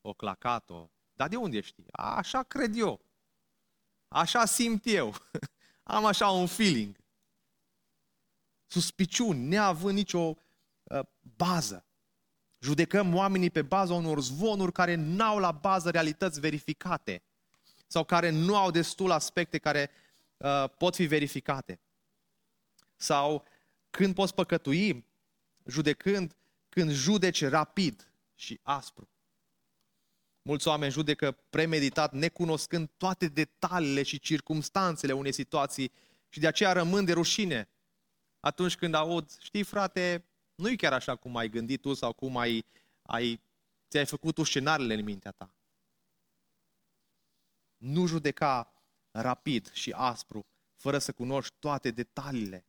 o 0.00 0.12
clacat-o. 0.12 0.90
Dar 1.12 1.28
de 1.28 1.36
unde 1.36 1.60
știi? 1.60 1.86
A, 1.90 2.16
așa 2.16 2.42
cred 2.42 2.76
eu. 2.76 3.00
Așa 4.08 4.44
simt 4.44 4.86
eu. 4.86 5.14
Am 5.96 6.04
așa 6.04 6.30
un 6.30 6.46
feeling 6.46 7.01
suspiciuni, 8.72 9.48
neavând 9.48 9.96
nicio 9.96 10.18
uh, 10.18 11.00
bază. 11.36 11.86
Judecăm 12.58 13.14
oamenii 13.14 13.50
pe 13.50 13.62
baza 13.62 13.94
unor 13.94 14.20
zvonuri 14.20 14.72
care 14.72 14.94
n-au 14.94 15.38
la 15.38 15.52
bază 15.52 15.90
realități 15.90 16.40
verificate 16.40 17.22
sau 17.86 18.04
care 18.04 18.30
nu 18.30 18.56
au 18.56 18.70
destul 18.70 19.10
aspecte 19.10 19.58
care 19.58 19.90
uh, 20.36 20.64
pot 20.78 20.94
fi 20.94 21.06
verificate. 21.06 21.80
Sau 22.96 23.44
când 23.90 24.14
poți 24.14 24.34
păcătui, 24.34 25.04
judecând, 25.66 26.36
când 26.68 26.90
judeci 26.90 27.44
rapid 27.44 28.12
și 28.34 28.60
aspru. 28.62 29.08
Mulți 30.42 30.68
oameni 30.68 30.92
judecă 30.92 31.38
premeditat, 31.50 32.12
necunoscând 32.12 32.88
toate 32.96 33.26
detaliile 33.26 34.02
și 34.02 34.18
circumstanțele 34.18 35.12
unei 35.12 35.32
situații 35.32 35.92
și 36.28 36.40
de 36.40 36.46
aceea 36.46 36.72
rămân 36.72 37.04
de 37.04 37.12
rușine 37.12 37.68
atunci 38.44 38.76
când 38.76 38.94
aud, 38.94 39.38
știi 39.38 39.62
frate, 39.62 40.24
nu 40.54 40.68
e 40.68 40.76
chiar 40.76 40.92
așa 40.92 41.16
cum 41.16 41.36
ai 41.36 41.48
gândit 41.48 41.80
tu 41.80 41.94
sau 41.94 42.12
cum 42.12 42.36
ai, 42.36 42.64
ai, 43.02 43.40
ți-ai 43.88 44.06
făcut 44.06 44.34
tu 44.34 44.42
scenariile 44.42 44.94
în 44.94 45.04
mintea 45.04 45.30
ta. 45.30 45.54
Nu 47.76 48.06
judeca 48.06 48.72
rapid 49.10 49.72
și 49.72 49.92
aspru, 49.92 50.46
fără 50.76 50.98
să 50.98 51.12
cunoști 51.12 51.54
toate 51.58 51.90
detaliile. 51.90 52.66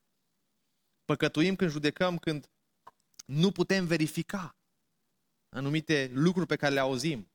Păcătuim 1.06 1.56
când 1.56 1.72
judecăm, 1.72 2.18
când 2.18 2.50
nu 3.25 3.51
putem 3.51 3.86
verifica 3.86 4.56
anumite 5.50 6.10
lucruri 6.13 6.48
pe 6.48 6.56
care 6.56 6.74
le 6.74 6.80
auzim. 6.80 7.32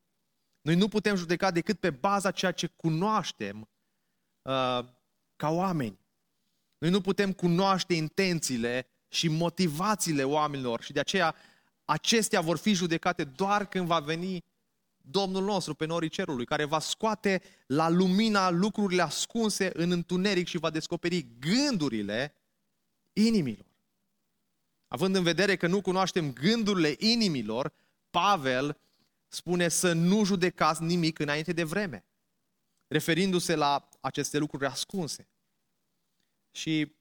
Noi 0.61 0.75
nu 0.75 0.89
putem 0.89 1.17
judeca 1.17 1.51
decât 1.51 1.81
pe 1.81 1.91
baza 1.91 2.31
ceea 2.31 2.53
ce 2.53 2.67
cunoaștem 2.67 3.61
uh, 4.43 4.85
ca 5.37 5.49
oameni. 5.49 6.07
Noi 6.79 6.91
nu 6.91 7.01
putem 7.01 7.33
cunoaște 7.33 7.95
intențiile 7.95 8.87
și 9.09 9.29
motivațiile 9.29 10.25
oamenilor 10.25 10.83
și 10.83 10.93
de 10.93 11.01
aceea 11.01 11.35
acestea 11.85 12.41
vor 12.41 12.59
fi 12.59 12.73
judecate 12.73 13.25
doar 13.25 13.67
când 13.67 13.87
va 13.87 14.01
veni 14.01 14.45
Domnul 15.11 15.45
nostru 15.45 15.75
pe 15.75 15.87
norii 15.87 16.09
cerului, 16.09 16.45
care 16.45 16.65
va 16.65 16.79
scoate 16.79 17.43
la 17.67 17.89
lumina 17.89 18.51
lucrurile 18.51 19.03
ascunse 19.03 19.71
în 19.75 19.91
întuneric 19.91 20.47
și 20.47 20.59
va 20.59 20.71
descoperi 20.71 21.27
gândurile 21.39 22.35
inimilor. 23.13 23.67
Având 24.89 25.15
în 25.15 25.23
vedere 25.23 25.57
că 25.57 25.67
nu 25.67 25.81
cunoaștem 25.81 26.33
gândurile 26.33 26.95
inimilor, 26.99 27.73
Pavel 28.11 28.81
spune 29.29 29.69
să 29.69 29.93
nu 29.93 30.25
judecați 30.25 30.83
nimic 30.83 31.19
înainte 31.19 31.53
de 31.53 31.65
vreme, 31.65 32.05
referindu-se 32.87 33.55
la 33.55 33.89
aceste 34.01 34.39
lucruri 34.39 34.67
ascunse. 34.67 35.29
Și 36.51 36.99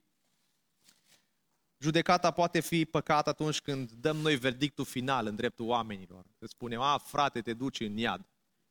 Judecata 1.80 2.32
poate 2.32 2.60
fi 2.60 2.86
păcat 2.86 3.28
atunci 3.28 3.62
când 3.62 3.92
dăm 3.92 4.18
noi 4.18 4.36
verdictul 4.36 4.86
final 4.86 5.26
în 5.26 5.36
dreptul 5.36 5.68
oamenilor. 5.68 6.26
Să 6.40 6.46
spunem, 6.46 6.82
a, 6.82 6.98
frate, 6.98 7.42
te 7.42 7.54
duci 7.54 7.80
în 7.80 7.98
iad. 7.98 8.30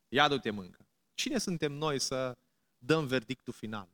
Iadul 0.09 0.39
te 0.39 0.51
mâncă. 0.51 0.87
Cine 1.15 1.39
suntem 1.39 1.73
noi 1.73 1.99
să 1.99 2.39
dăm 2.79 3.07
verdictul 3.07 3.53
final? 3.53 3.89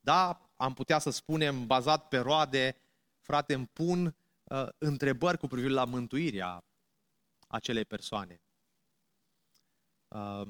Da, 0.00 0.50
am 0.56 0.74
putea 0.74 0.98
să 0.98 1.10
spunem, 1.10 1.66
bazat 1.66 2.08
pe 2.08 2.18
roade, 2.18 2.76
frate, 3.18 3.54
îmi 3.54 3.66
pun 3.66 4.16
uh, 4.44 4.68
întrebări 4.78 5.38
cu 5.38 5.46
privire 5.46 5.72
la 5.72 5.84
mântuirea 5.84 6.64
acelei 7.48 7.84
persoane. 7.84 8.42
Uh, 10.08 10.48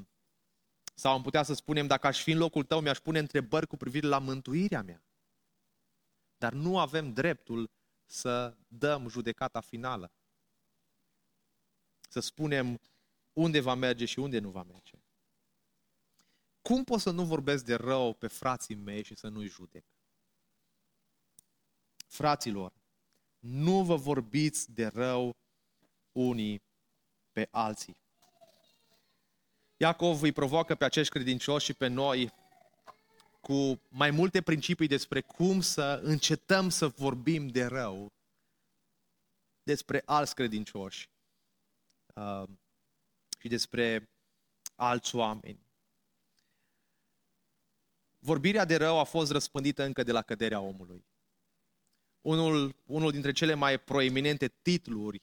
sau 1.03 1.13
am 1.13 1.23
putea 1.23 1.43
să 1.43 1.55
spunem, 1.55 1.87
dacă 1.87 2.07
aș 2.07 2.23
fi 2.23 2.31
în 2.31 2.39
locul 2.39 2.65
tău, 2.65 2.81
mi-aș 2.81 2.99
pune 2.99 3.19
întrebări 3.19 3.67
cu 3.67 3.77
privire 3.77 4.07
la 4.07 4.19
mântuirea 4.19 4.83
mea. 4.83 5.03
Dar 6.39 6.53
nu 6.53 6.79
avem 6.79 7.13
dreptul 7.13 7.71
să 8.05 8.57
dăm 8.69 9.09
judecata 9.09 9.61
finală. 9.61 10.13
Să 12.09 12.21
spunem 12.21 12.81
unde 13.33 13.61
va 13.61 13.75
merge 13.75 14.05
și 14.05 14.19
unde 14.19 14.39
nu 14.39 14.51
va 14.51 14.63
merge. 14.63 15.03
Cum 16.61 16.85
pot 16.85 17.01
să 17.01 17.11
nu 17.11 17.25
vorbesc 17.25 17.65
de 17.65 17.75
rău 17.75 18.13
pe 18.13 18.27
frații 18.27 18.75
mei 18.75 19.03
și 19.03 19.17
să 19.17 19.29
nu-i 19.29 19.49
judec? 19.49 19.85
Fraților, 22.07 22.73
nu 23.39 23.85
vă 23.85 23.97
vorbiți 23.97 24.73
de 24.73 24.87
rău 24.87 25.37
unii 26.13 26.63
pe 27.33 27.49
alții. 27.51 28.02
Iacov 29.83 30.23
îi 30.23 30.33
provoacă 30.33 30.75
pe 30.75 30.85
acești 30.85 31.13
credincioși 31.13 31.65
și 31.65 31.75
pe 31.75 31.87
noi 31.87 32.33
cu 33.41 33.81
mai 33.89 34.11
multe 34.11 34.43
principii 34.43 34.87
despre 34.87 35.21
cum 35.21 35.61
să 35.61 36.01
încetăm 36.03 36.69
să 36.69 36.87
vorbim 36.87 37.49
de 37.49 37.65
rău 37.65 38.13
despre 39.63 40.03
alți 40.05 40.35
credincioși 40.35 41.11
uh, 42.15 42.49
și 43.39 43.49
despre 43.49 44.11
alți 44.75 45.15
oameni. 45.15 45.67
Vorbirea 48.19 48.65
de 48.65 48.77
rău 48.77 48.99
a 48.99 49.05
fost 49.05 49.31
răspândită 49.31 49.83
încă 49.83 50.03
de 50.03 50.13
la 50.13 50.23
căderea 50.23 50.61
omului. 50.61 51.05
Unul, 52.21 52.77
unul 52.87 53.11
dintre 53.11 53.33
cele 53.33 53.55
mai 53.55 53.79
proeminente 53.79 54.49
titluri, 54.49 55.23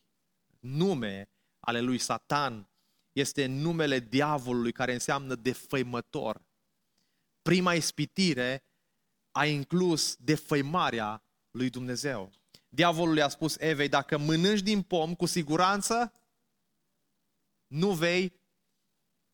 nume 0.59 1.29
ale 1.59 1.79
lui 1.79 1.97
Satan, 1.97 2.69
este 3.11 3.45
numele 3.45 3.99
diavolului 3.99 4.71
care 4.71 4.93
înseamnă 4.93 5.35
defăimător 5.35 6.47
prima 7.41 7.73
ispitire 7.73 8.63
a 9.31 9.45
inclus 9.45 10.15
defăimarea 10.15 11.23
lui 11.51 11.69
Dumnezeu. 11.69 12.31
Diavolul 12.69 13.17
i-a 13.17 13.29
spus 13.29 13.55
Evei, 13.57 13.89
dacă 13.89 14.17
mănânci 14.17 14.61
din 14.61 14.81
pom, 14.81 15.15
cu 15.15 15.25
siguranță 15.25 16.13
nu 17.67 17.91
vei 17.91 18.39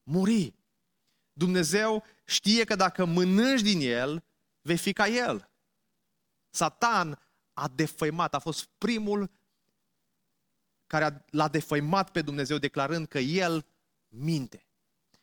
muri. 0.04 0.56
Dumnezeu 1.34 2.04
știe 2.26 2.64
că 2.64 2.76
dacă 2.76 3.06
mănânci 3.06 3.62
din 3.62 3.80
el, 3.82 4.24
vei 4.62 4.78
fi 4.78 4.94
ca 4.94 5.08
el. 5.08 5.50
Satan 6.50 7.20
a 7.54 7.68
defăimat, 7.68 8.34
a 8.34 8.40
fost 8.40 8.66
primul 8.66 9.32
care 10.88 11.26
l-a 11.30 11.48
defăimat 11.48 12.12
pe 12.12 12.22
Dumnezeu 12.22 12.58
declarând 12.58 13.08
că 13.08 13.20
el 13.20 13.66
minte, 14.18 14.66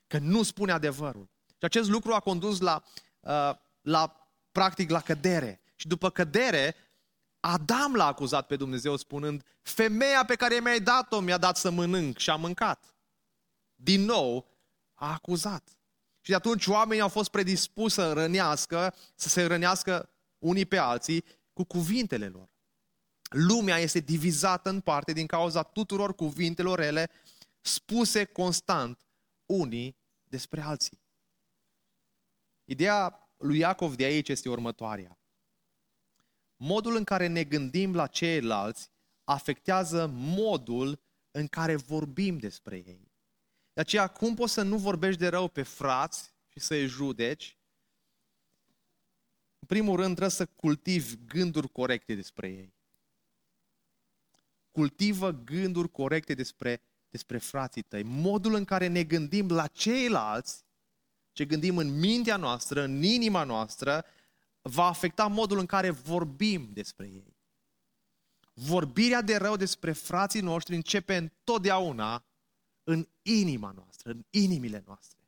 că 0.07 0.18
nu 0.18 0.42
spune 0.42 0.72
adevărul. 0.72 1.31
Și 1.46 1.64
acest 1.64 1.88
lucru 1.88 2.12
a 2.12 2.20
condus 2.20 2.61
la, 2.61 2.83
uh, 3.20 3.55
la 3.81 4.31
practic, 4.52 4.90
la 4.90 5.00
cădere. 5.00 5.61
Și 5.74 5.87
după 5.87 6.11
cădere, 6.11 6.76
Adam 7.40 7.94
l-a 7.94 8.07
acuzat 8.07 8.46
pe 8.46 8.57
Dumnezeu 8.57 8.96
spunând, 8.96 9.44
femeia 9.62 10.24
pe 10.24 10.35
care 10.35 10.61
mi-ai 10.61 10.81
dat-o 10.81 11.20
mi-a 11.20 11.38
dat 11.38 11.57
să 11.57 11.70
mănânc 11.70 12.18
și 12.18 12.31
am 12.31 12.40
mâncat. 12.40 12.94
Din 13.74 14.05
nou, 14.05 14.46
a 14.94 15.12
acuzat. 15.12 15.76
Și 16.20 16.31
de 16.31 16.37
atunci 16.37 16.66
oamenii 16.66 17.02
au 17.02 17.09
fost 17.09 17.31
predispuși 17.31 17.94
să 17.94 18.12
rănească, 18.12 18.94
să 19.14 19.28
se 19.28 19.44
rănească 19.44 20.11
unii 20.38 20.66
pe 20.66 20.76
alții 20.76 21.24
cu 21.52 21.64
cuvintele 21.64 22.28
lor. 22.28 22.50
Lumea 23.28 23.78
este 23.78 23.98
divizată 23.98 24.68
în 24.68 24.81
parte 24.81 25.12
din 25.12 25.26
cauza 25.26 25.62
tuturor 25.62 26.14
cuvintelor 26.14 26.81
ele 26.81 27.11
spuse 27.62 28.25
constant 28.25 29.07
unii 29.46 29.96
despre 30.25 30.61
alții. 30.61 31.01
Ideea 32.64 33.29
lui 33.37 33.59
Iacov 33.59 33.96
de 33.96 34.05
aici 34.05 34.29
este 34.29 34.48
următoarea. 34.48 35.18
Modul 36.57 36.96
în 36.96 37.05
care 37.05 37.27
ne 37.27 37.44
gândim 37.44 37.94
la 37.94 38.07
ceilalți 38.07 38.90
afectează 39.25 40.07
modul 40.12 41.03
în 41.31 41.46
care 41.46 41.77
vorbim 41.77 42.38
despre 42.38 42.77
ei. 42.77 43.12
De 43.72 43.81
aceea, 43.81 44.07
cum 44.07 44.35
poți 44.35 44.53
să 44.53 44.62
nu 44.62 44.77
vorbești 44.79 45.20
de 45.20 45.29
rău 45.29 45.48
pe 45.48 45.62
frați 45.62 46.35
și 46.48 46.61
să-i 46.61 46.87
judeci? 46.87 47.59
În 49.59 49.66
primul 49.66 49.96
rând, 49.96 50.11
trebuie 50.11 50.31
să 50.31 50.46
cultivi 50.46 51.16
gânduri 51.27 51.68
corecte 51.68 52.14
despre 52.14 52.48
ei. 52.48 52.75
Cultivă 54.70 55.31
gânduri 55.31 55.90
corecte 55.90 56.35
despre, 56.35 56.81
despre 57.12 57.38
frații 57.38 57.83
tăi. 57.83 58.03
Modul 58.03 58.55
în 58.55 58.64
care 58.64 58.87
ne 58.87 59.05
gândim 59.05 59.48
la 59.48 59.66
ceilalți 59.66 60.64
ce 61.33 61.44
gândim 61.44 61.77
în 61.77 61.98
mintea 61.98 62.37
noastră, 62.37 62.83
în 62.83 63.03
inima 63.03 63.44
noastră, 63.44 64.05
va 64.62 64.85
afecta 64.85 65.27
modul 65.27 65.59
în 65.59 65.66
care 65.66 65.90
vorbim 65.90 66.68
despre 66.72 67.07
ei. 67.07 67.37
Vorbirea 68.55 69.22
de 69.22 69.37
rău 69.37 69.57
despre 69.57 69.92
frații 69.92 70.40
noștri 70.40 70.75
începe 70.75 71.16
întotdeauna 71.16 72.25
în 72.85 73.09
inima 73.22 73.72
noastră, 73.77 74.11
în 74.11 74.25
inimile 74.31 74.83
noastre. 74.87 75.18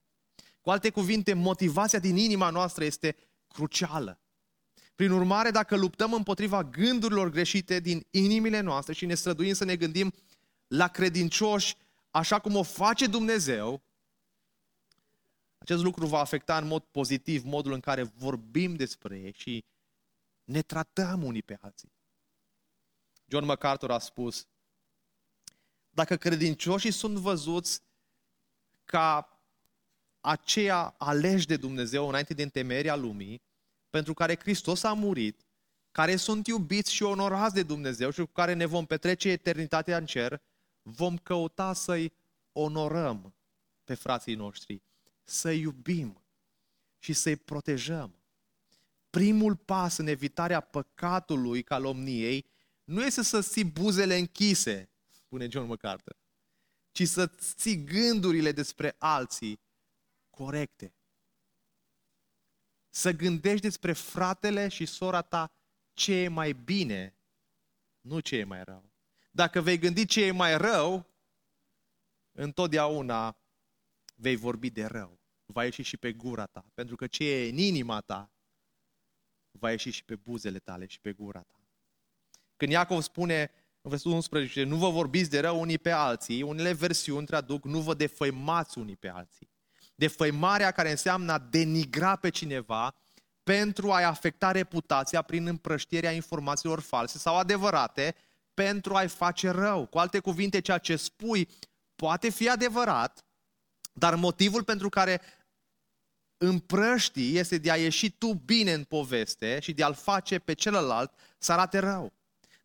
Cu 0.61 0.71
alte 0.71 0.91
cuvinte, 0.91 1.33
motivația 1.33 1.99
din 1.99 2.17
inima 2.17 2.51
noastră 2.51 2.85
este 2.85 3.17
crucială. 3.49 4.19
Prin 4.95 5.11
urmare, 5.11 5.51
dacă 5.51 5.77
luptăm 5.77 6.13
împotriva 6.13 6.65
gândurilor 6.65 7.31
greșite 7.31 7.81
din 7.81 8.07
inimile 8.11 8.61
noastre 8.61 8.93
și 8.93 9.07
ne 9.07 9.15
străduim 9.15 9.53
să 9.53 9.65
ne 9.65 9.77
gândim 9.77 10.13
la 10.67 10.89
credincioși 10.89 11.77
așa 12.11 12.39
cum 12.39 12.57
o 12.57 12.63
face 12.63 13.07
Dumnezeu, 13.07 13.83
acest 15.59 15.83
lucru 15.83 16.07
va 16.07 16.19
afecta 16.19 16.57
în 16.57 16.67
mod 16.67 16.83
pozitiv 16.83 17.45
modul 17.45 17.73
în 17.73 17.81
care 17.81 18.03
vorbim 18.03 18.75
despre 18.75 19.19
ei 19.19 19.35
și 19.37 19.65
ne 20.45 20.63
tratăm 20.63 21.23
unii 21.23 21.43
pe 21.43 21.59
alții. 21.61 21.93
John 23.27 23.45
MacArthur 23.45 23.91
a 23.91 23.99
spus, 23.99 24.47
dacă 25.91 26.17
credincioșii 26.17 26.91
sunt 26.91 27.17
văzuți 27.17 27.81
ca 28.85 29.39
aceia 30.21 30.95
aleși 30.99 31.47
de 31.47 31.57
Dumnezeu 31.57 32.09
înainte 32.09 32.35
de 32.35 32.43
întemeierea 32.43 32.95
lumii, 32.95 33.43
pentru 33.91 34.15
care 34.15 34.39
Hristos 34.39 34.83
a 34.83 34.93
murit, 34.93 35.41
care 35.93 36.17
sunt 36.17 36.47
iubiți 36.47 36.93
și 36.93 37.03
onorați 37.03 37.55
de 37.55 37.63
Dumnezeu 37.63 38.11
și 38.11 38.21
cu 38.21 38.33
care 38.33 38.53
ne 38.53 38.67
vom 38.67 38.87
petrece 38.87 39.29
eternitatea 39.29 39.97
în 39.97 40.07
cer, 40.07 40.43
vom 40.85 41.19
căuta 41.19 41.73
să-i 41.73 42.13
onorăm 42.53 43.35
pe 43.85 43.95
frații 43.95 44.35
noștri 44.35 44.83
să 45.23 45.51
iubim 45.51 46.23
și 46.99 47.13
să-i 47.13 47.37
protejăm. 47.37 48.19
Primul 49.11 49.57
pas 49.57 49.97
în 49.97 50.07
evitarea 50.07 50.61
păcatului 50.61 51.63
calomniei 51.63 52.47
nu 52.85 53.05
este 53.05 53.23
să 53.23 53.43
ții 53.43 53.65
buzele 53.65 54.17
închise, 54.17 54.91
spune 55.11 55.49
John 55.49 55.67
MacArthur, 55.67 56.17
ci 56.93 57.07
să 57.07 57.27
ții 57.27 57.85
gândurile 57.85 58.53
despre 58.53 58.95
alții 58.99 59.61
corecte. 60.31 60.95
Să 62.91 63.11
gândești 63.13 63.61
despre 63.61 63.93
fratele 63.93 64.69
și 64.69 64.87
sora 64.87 65.23
ta 65.23 65.53
ce 65.93 66.15
e 66.15 66.29
mai 66.29 66.53
bine, 66.53 67.17
nu 68.01 68.21
ce 68.21 68.37
e 68.37 68.45
mai 68.45 68.65
rău. 68.65 68.94
Dacă 69.35 69.61
vei 69.61 69.79
gândi 69.79 70.07
ce 70.07 70.25
e 70.25 70.31
mai 70.31 70.57
rău, 70.57 71.07
întotdeauna 72.33 73.37
vei 74.15 74.37
vorbi 74.37 74.71
de 74.71 74.85
rău. 74.85 75.21
Va 75.47 75.65
ieși 75.65 75.83
și 75.83 75.97
pe 75.97 76.13
gura 76.13 76.47
ta, 76.47 76.65
pentru 76.75 76.97
că 76.97 77.07
ce 77.07 77.31
e 77.31 77.49
în 77.49 77.57
inima 77.57 78.01
ta 78.01 78.33
va 79.51 79.71
ieși 79.71 79.91
și 79.91 80.05
pe 80.05 80.17
buzele 80.17 80.59
tale 80.59 80.87
și 80.87 81.01
pe 81.01 81.13
gura 81.13 81.41
ta. 81.41 81.61
Când 82.57 82.73
Iacov 82.73 83.03
spune 83.03 83.51
în 83.81 83.91
versetul 83.91 84.13
11, 84.13 84.63
nu 84.63 84.77
vă 84.77 84.91
vorbiți 84.91 85.31
de 85.31 85.41
rău 85.41 85.61
unii 85.61 85.79
pe 85.79 85.91
alții, 85.91 86.43
unele 86.43 86.73
versiuni 86.73 87.27
traduc, 87.27 87.65
nu 87.65 87.81
vă 87.81 87.95
defăimați 87.95 88.79
unii 88.79 88.97
pe 88.97 89.09
alții. 89.09 89.51
Defăimarea 89.95 90.71
care 90.71 90.91
înseamnă 90.91 91.33
a 91.33 91.39
denigra 91.39 92.17
pe 92.17 92.29
cineva 92.29 92.95
pentru 93.43 93.93
a-i 93.93 94.05
afecta 94.05 94.51
reputația 94.51 95.23
prin 95.23 95.47
împrăștierea 95.47 96.13
informațiilor 96.13 96.81
false 96.81 97.19
sau 97.19 97.37
adevărate, 97.37 98.15
pentru 98.55 98.95
a-i 98.95 99.09
face 99.09 99.49
rău. 99.49 99.87
Cu 99.87 99.99
alte 99.99 100.19
cuvinte, 100.19 100.61
ceea 100.61 100.79
ce 100.79 100.97
spui 100.97 101.49
poate 101.95 102.29
fi 102.29 102.49
adevărat, 102.49 103.25
dar 103.93 104.15
motivul 104.15 104.65
pentru 104.65 104.89
care 104.89 105.21
împrăștii 106.37 107.37
este 107.37 107.59
de 107.59 107.71
a 107.71 107.77
ieși 107.77 108.11
tu 108.11 108.33
bine 108.33 108.73
în 108.73 108.85
poveste 108.85 109.59
și 109.61 109.73
de 109.73 109.83
a-l 109.83 109.95
face 109.95 110.39
pe 110.39 110.53
celălalt 110.53 111.13
să 111.39 111.53
arate 111.53 111.79
rău. 111.79 112.13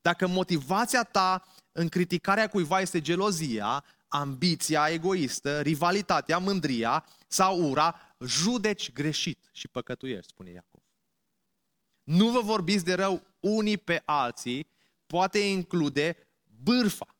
Dacă 0.01 0.27
motivația 0.27 1.03
ta 1.03 1.47
în 1.71 1.89
criticarea 1.89 2.49
cuiva 2.49 2.79
este 2.79 3.01
gelozia, 3.01 3.83
ambiția 4.07 4.87
egoistă, 4.89 5.61
rivalitatea, 5.61 6.37
mândria 6.37 7.05
sau 7.27 7.69
ura, 7.69 7.99
judeci 8.25 8.91
greșit 8.91 9.49
și 9.51 9.67
păcătuiești, 9.67 10.31
spune 10.31 10.49
Iacov. 10.49 10.81
Nu 12.03 12.29
vă 12.29 12.39
vorbiți 12.39 12.83
de 12.85 12.93
rău 12.93 13.23
unii 13.39 13.77
pe 13.77 14.01
alții, 14.05 14.67
poate 15.11 15.39
include 15.39 16.17
bârfa. 16.63 17.15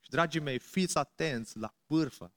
Și, 0.00 0.10
dragii 0.10 0.40
mei, 0.40 0.58
fiți 0.58 0.98
atenți 0.98 1.58
la 1.58 1.74
bârfă. 1.86 2.34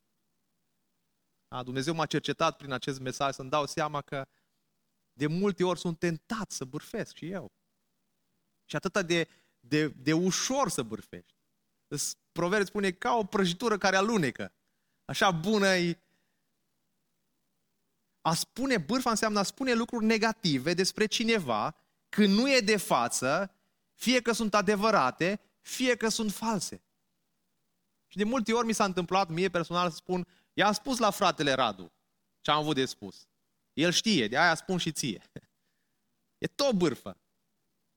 A, 1.47 1.63
Dumnezeu 1.63 1.93
m-a 1.93 2.05
cercetat 2.05 2.57
prin 2.57 2.71
acest 2.71 2.99
mesaj 2.99 3.33
să-mi 3.33 3.49
dau 3.49 3.65
seama 3.65 4.01
că 4.01 4.27
de 5.13 5.27
multe 5.27 5.63
ori 5.63 5.79
sunt 5.79 5.99
tentat 5.99 6.51
să 6.51 6.65
bârfesc 6.65 7.15
și 7.15 7.29
eu. 7.29 7.51
Și 8.65 8.75
atât 8.75 9.05
de, 9.05 9.27
de, 9.59 9.87
de 9.87 10.13
ușor 10.13 10.69
să 10.69 10.83
bârfești. 10.83 11.35
Proverb 12.31 12.65
spune 12.65 12.91
ca 12.91 13.15
o 13.15 13.25
prăjitură 13.25 13.77
care 13.77 13.95
alunecă. 13.95 14.53
Așa 15.05 15.31
bună 15.31 15.67
e. 15.67 15.99
A 18.21 18.33
spune 18.33 18.77
bârfa 18.77 19.09
înseamnă 19.09 19.39
a 19.39 19.43
spune 19.43 19.73
lucruri 19.73 20.05
negative 20.05 20.73
despre 20.73 21.05
cineva 21.05 21.75
când 22.09 22.33
nu 22.33 22.51
e 22.51 22.59
de 22.59 22.77
față, 22.77 23.56
fie 23.97 24.21
că 24.21 24.31
sunt 24.31 24.53
adevărate, 24.53 25.41
fie 25.61 25.95
că 25.95 26.09
sunt 26.09 26.31
false. 26.31 26.81
Și 28.07 28.17
de 28.17 28.23
multe 28.23 28.53
ori 28.53 28.65
mi 28.65 28.73
s-a 28.73 28.85
întâmplat 28.85 29.29
mie 29.29 29.49
personal 29.49 29.89
să 29.89 29.95
spun, 29.95 30.27
i-am 30.53 30.73
spus 30.73 30.97
la 30.97 31.09
fratele 31.09 31.53
Radu 31.53 31.91
ce 32.41 32.51
am 32.51 32.59
avut 32.59 32.75
de 32.75 32.85
spus. 32.85 33.27
El 33.73 33.91
știe, 33.91 34.27
de 34.27 34.37
aia 34.37 34.55
spun 34.55 34.77
și 34.77 34.91
ție. 34.91 35.21
E 36.37 36.47
tot 36.47 36.75
bârfă. 36.75 37.21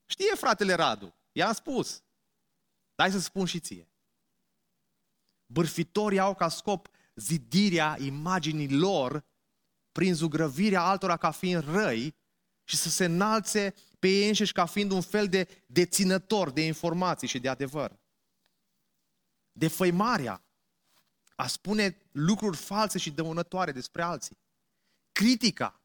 Știe 0.07 0.35
fratele 0.35 0.75
Radu, 0.75 1.15
i-am 1.33 1.53
spus. 1.53 2.03
Dai 2.95 3.11
să 3.11 3.19
spun 3.19 3.47
și 3.47 3.61
ție. 3.61 3.89
Bârfitorii 5.47 6.19
au 6.19 6.35
ca 6.35 6.49
scop 6.49 6.89
zidirea 7.15 7.97
imaginii 7.99 8.73
lor 8.73 9.25
prin 9.93 10.15
zugrăvirea 10.15 10.83
altora 10.83 11.17
ca 11.17 11.31
fiind 11.31 11.63
răi 11.63 12.15
și 12.65 12.77
să 12.77 12.89
se 12.89 13.05
înalțe 13.05 13.75
pe 14.01 14.09
ei 14.09 14.29
înșiși 14.29 14.53
ca 14.53 14.67
fiind 14.67 14.91
un 14.91 15.01
fel 15.01 15.29
de 15.29 15.65
deținător 15.67 16.51
de 16.51 16.61
informații 16.61 17.29
și 17.29 17.39
de 17.39 17.49
adevăr. 17.49 17.99
Defăimarea, 19.53 20.45
a 21.41 21.47
spune 21.47 21.97
lucruri 22.13 22.57
false 22.57 22.99
și 22.99 23.11
dăunătoare 23.11 23.73
despre 23.73 24.03
alții. 24.03 24.39
Critica, 25.13 25.81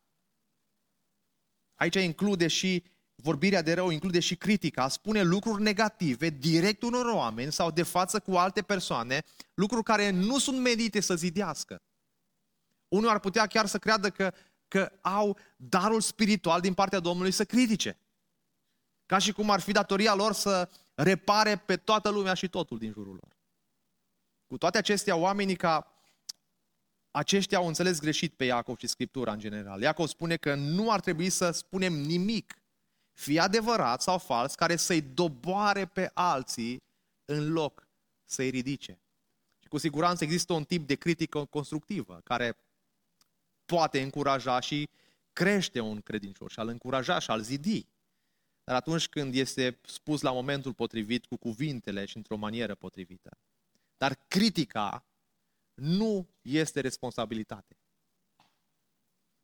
aici 1.76 1.96
include 1.96 2.48
și 2.48 2.84
vorbirea 3.16 3.62
de 3.62 3.74
rău, 3.74 3.90
include 3.90 4.20
și 4.20 4.36
critica, 4.36 4.84
a 4.84 4.88
spune 4.88 5.22
lucruri 5.22 5.62
negative 5.62 6.30
direct 6.30 6.82
unor 6.82 7.06
oameni 7.06 7.52
sau 7.52 7.72
de 7.72 7.84
față 7.84 8.20
cu 8.20 8.32
alte 8.32 8.62
persoane, 8.62 9.24
lucruri 9.54 9.84
care 9.84 10.10
nu 10.10 10.40
sunt 10.40 10.60
medite 10.60 11.00
să 11.00 11.16
zidească. 11.16 11.82
Unul 12.88 13.10
ar 13.10 13.20
putea 13.20 13.48
chiar 13.48 13.66
să 13.66 13.80
creadă 13.80 14.10
că, 14.10 14.34
că 14.68 14.92
au 15.02 15.38
darul 15.58 16.02
spiritual 16.02 16.62
din 16.62 16.74
partea 16.74 17.00
Domnului 17.00 17.32
să 17.32 17.46
critique. 17.46 18.00
Ca 19.06 19.18
și 19.18 19.32
cum 19.32 19.50
ar 19.50 19.60
fi 19.60 19.72
datoria 19.72 20.16
lor 20.16 20.34
să 20.34 20.70
repare 20.94 21.56
pe 21.56 21.78
toată 21.78 22.10
lumea 22.10 22.34
și 22.34 22.48
totul 22.48 22.78
din 22.78 22.92
jurul 22.92 23.14
lor. 23.14 23.38
Cu 24.48 24.58
toate 24.58 24.78
acestea, 24.78 25.16
oamenii 25.16 25.56
ca 25.56 25.96
aceștia 27.12 27.58
au 27.58 27.68
înțeles 27.68 28.00
greșit 28.00 28.34
pe 28.34 28.46
Iacov 28.46 28.78
și 28.78 28.88
Scriptura 28.88 29.32
în 29.32 29.40
general. 29.40 29.82
Iacov 29.82 30.08
spune 30.08 30.36
că 30.36 30.56
nu 30.56 30.92
ar 30.92 31.00
trebui 31.00 31.30
să 31.30 31.52
spunem 31.52 31.94
nimic, 31.94 32.58
fie 33.12 33.40
adevărat 33.40 34.02
sau 34.02 34.18
fals, 34.18 34.56
care 34.56 34.76
să-i 34.76 35.02
doboare 35.02 35.86
pe 35.86 36.12
alții 36.14 36.82
în 37.26 37.52
loc 37.52 37.88
să-i 38.24 38.50
ridice. 38.50 39.00
Și 39.60 39.68
cu 39.68 39.78
siguranță 39.78 40.24
există 40.24 40.54
un 40.54 40.64
tip 40.64 40.88
de 40.88 40.96
critică 40.96 41.46
constructivă 41.46 42.22
care 42.24 42.58
poate 43.66 44.02
încuraja 44.02 44.60
și 44.60 44.90
crește 45.34 45.80
un 45.80 46.02
credincios 46.02 46.52
și 46.52 46.60
al 46.60 46.68
încuraja 46.68 47.20
și 47.20 47.32
al 47.32 47.42
zidi. 47.42 47.88
Dar 48.66 48.76
atunci 48.76 49.08
când 49.08 49.36
este 49.36 49.80
spus 49.86 50.22
la 50.22 50.32
momentul 50.32 50.74
potrivit, 50.74 51.26
cu 51.26 51.38
cuvintele 51.38 52.06
și 52.06 52.18
într-o 52.18 52.36
manieră 52.36 52.76
potrivită. 52.76 53.38
Dar 53.98 54.20
critica 54.28 55.06
nu 55.74 56.28
este 56.42 56.80
responsabilitate. 56.80 57.78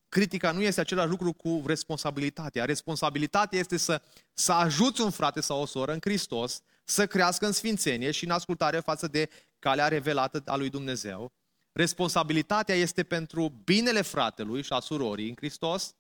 Critica 0.10 0.52
nu 0.52 0.62
este 0.62 0.82
același 0.82 1.10
lucru 1.10 1.34
cu 1.34 1.64
responsabilitatea. 1.66 2.66
Responsabilitatea 2.66 3.60
este 3.60 3.78
să, 3.78 4.02
să 4.34 4.52
ajuți 4.52 5.02
un 5.02 5.10
frate 5.10 5.42
sau 5.42 5.62
o 5.62 5.66
soră 5.66 5.94
în 5.94 6.00
Hristos 6.02 6.62
să 6.84 7.08
crească 7.08 7.46
în 7.46 7.52
sfințenie 7.52 8.12
și 8.12 8.24
în 8.24 8.32
ascultare 8.32 8.80
față 8.80 9.08
de 9.08 9.30
calea 9.60 9.88
revelată 9.88 10.42
a 10.46 10.56
lui 10.56 10.70
Dumnezeu. 10.70 11.32
Responsabilitatea 11.72 12.76
este 12.76 13.04
pentru 13.04 13.50
binele 13.64 14.02
fratelui 14.02 14.64
și 14.64 14.74
a 14.74 14.80
surorii 14.80 15.30
în 15.30 15.36
Hristos. 15.36 15.96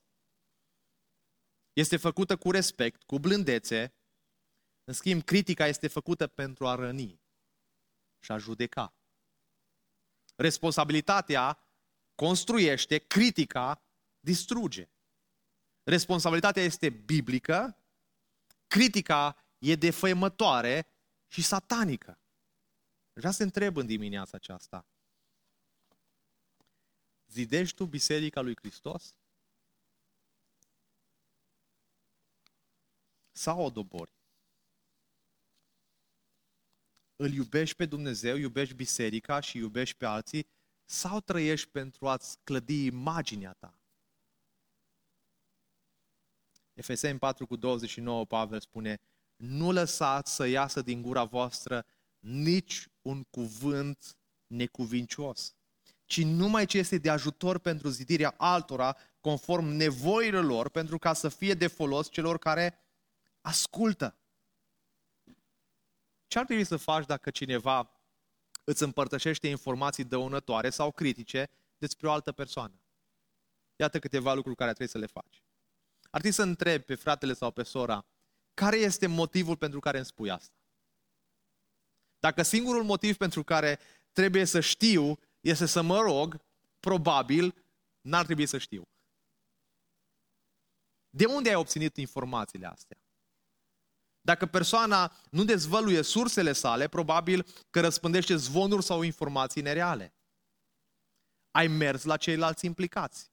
Este 1.73 1.97
făcută 1.97 2.37
cu 2.37 2.51
respect, 2.51 3.03
cu 3.03 3.19
blândețe. 3.19 3.93
În 4.83 4.93
schimb, 4.93 5.23
critica 5.23 5.67
este 5.67 5.87
făcută 5.87 6.27
pentru 6.27 6.67
a 6.67 6.75
răni 6.75 7.21
și 8.19 8.31
a 8.31 8.37
judeca. 8.37 8.95
Responsabilitatea 10.35 11.59
construiește, 12.15 12.97
critica 12.97 13.81
distruge. 14.19 14.89
Responsabilitatea 15.83 16.63
este 16.63 16.89
biblică, 16.89 17.77
critica 18.67 19.45
e 19.57 19.75
defăimătoare 19.75 20.87
și 21.27 21.41
satanică. 21.41 22.19
Vreau 23.13 23.33
să 23.33 23.43
întreb 23.43 23.77
în 23.77 23.85
dimineața 23.85 24.37
aceasta. 24.37 24.85
Zidești 27.27 27.75
tu 27.75 27.85
Biserica 27.85 28.41
lui 28.41 28.55
Hristos? 28.55 29.15
Sau 33.41 33.63
o 33.63 33.69
dobori? 33.69 34.11
îl 37.15 37.33
iubești 37.33 37.75
pe 37.75 37.85
Dumnezeu, 37.85 38.37
iubești 38.37 38.73
biserica 38.73 39.39
și 39.39 39.57
iubești 39.57 39.97
pe 39.97 40.05
alții, 40.05 40.47
sau 40.85 41.19
trăiești 41.19 41.69
pentru 41.69 42.07
a-ți 42.07 42.37
clădi 42.43 42.85
imaginea 42.85 43.53
ta? 43.53 43.79
Efeseni 46.73 47.19
4 47.19 47.45
cu 47.45 47.55
29, 47.55 48.25
Pavel 48.25 48.59
spune, 48.59 48.99
nu 49.35 49.71
lăsați 49.71 50.35
să 50.35 50.45
iasă 50.45 50.81
din 50.81 51.01
gura 51.01 51.23
voastră 51.23 51.85
nici 52.19 52.87
un 53.01 53.23
cuvânt 53.23 54.17
necuvincios, 54.47 55.55
ci 56.05 56.23
numai 56.23 56.65
ce 56.65 56.77
este 56.77 56.97
de 56.97 57.09
ajutor 57.09 57.59
pentru 57.59 57.89
zidirea 57.89 58.33
altora, 58.37 58.97
conform 59.19 59.65
nevoilor 59.65 60.43
lor, 60.43 60.69
pentru 60.69 60.97
ca 60.97 61.13
să 61.13 61.29
fie 61.29 61.53
de 61.53 61.67
folos 61.67 62.09
celor 62.09 62.37
care 62.37 62.75
ascultă. 63.41 64.15
Ce 66.27 66.39
ar 66.39 66.45
trebui 66.45 66.63
să 66.63 66.77
faci 66.77 67.05
dacă 67.05 67.29
cineva 67.29 67.91
îți 68.63 68.83
împărtășește 68.83 69.47
informații 69.47 70.03
dăunătoare 70.03 70.69
sau 70.69 70.91
critice 70.91 71.49
despre 71.77 72.07
o 72.07 72.11
altă 72.11 72.31
persoană? 72.31 72.81
Iată 73.75 73.99
câteva 73.99 74.33
lucruri 74.33 74.55
care 74.55 74.69
trebuie 74.69 74.87
să 74.89 74.97
le 74.97 75.05
faci. 75.05 75.43
Ar 76.01 76.19
trebui 76.19 76.31
să 76.31 76.41
întrebi 76.41 76.83
pe 76.83 76.95
fratele 76.95 77.33
sau 77.33 77.51
pe 77.51 77.63
sora, 77.63 78.05
care 78.53 78.77
este 78.77 79.07
motivul 79.07 79.57
pentru 79.57 79.79
care 79.79 79.97
îmi 79.97 80.05
spui 80.05 80.29
asta? 80.29 80.55
Dacă 82.19 82.41
singurul 82.41 82.83
motiv 82.83 83.17
pentru 83.17 83.43
care 83.43 83.79
trebuie 84.11 84.45
să 84.45 84.59
știu 84.59 85.19
este 85.39 85.65
să 85.65 85.81
mă 85.81 85.99
rog, 85.99 86.41
probabil 86.79 87.65
n-ar 88.01 88.25
trebui 88.25 88.45
să 88.45 88.57
știu. 88.57 88.87
De 91.09 91.25
unde 91.25 91.49
ai 91.49 91.55
obținut 91.55 91.97
informațiile 91.97 92.67
astea? 92.67 92.97
Dacă 94.21 94.45
persoana 94.45 95.15
nu 95.31 95.43
dezvăluie 95.43 96.01
sursele 96.01 96.53
sale, 96.53 96.87
probabil 96.87 97.45
că 97.69 97.79
răspândește 97.79 98.35
zvonuri 98.35 98.83
sau 98.83 99.01
informații 99.01 99.61
nereale. 99.61 100.13
Ai 101.51 101.67
mers 101.67 102.03
la 102.03 102.17
ceilalți 102.17 102.65
implicați. 102.65 103.31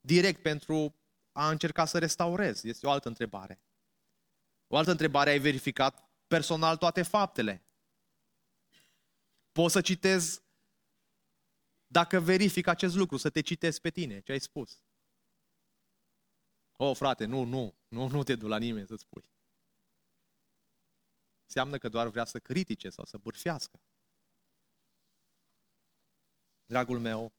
Direct 0.00 0.42
pentru 0.42 0.94
a 1.32 1.50
încerca 1.50 1.84
să 1.84 1.98
restaurezi. 1.98 2.68
Este 2.68 2.86
o 2.86 2.90
altă 2.90 3.08
întrebare. 3.08 3.62
O 4.66 4.76
altă 4.76 4.90
întrebare, 4.90 5.30
ai 5.30 5.38
verificat 5.38 6.10
personal 6.26 6.76
toate 6.76 7.02
faptele? 7.02 7.64
Poți 9.52 9.72
să 9.72 9.80
citez, 9.80 10.42
dacă 11.86 12.20
verific 12.20 12.66
acest 12.66 12.94
lucru, 12.94 13.16
să 13.16 13.30
te 13.30 13.40
citesc 13.40 13.80
pe 13.80 13.90
tine, 13.90 14.20
ce 14.20 14.32
ai 14.32 14.40
spus. 14.40 14.84
O, 16.76 16.84
oh, 16.84 16.96
frate, 16.96 17.24
nu, 17.24 17.44
nu, 17.44 17.74
nu, 17.88 18.08
nu 18.08 18.22
te 18.22 18.34
du 18.34 18.48
la 18.48 18.58
nimeni 18.58 18.86
să 18.86 18.96
spui. 18.96 19.24
Înseamnă 21.50 21.78
că 21.78 21.88
doar 21.88 22.08
vrea 22.08 22.24
să 22.24 22.38
critique 22.38 22.90
sau 22.90 23.04
să 23.04 23.18
bârfească. 23.18 23.80
Dragul 26.66 26.98
meu, 26.98 27.32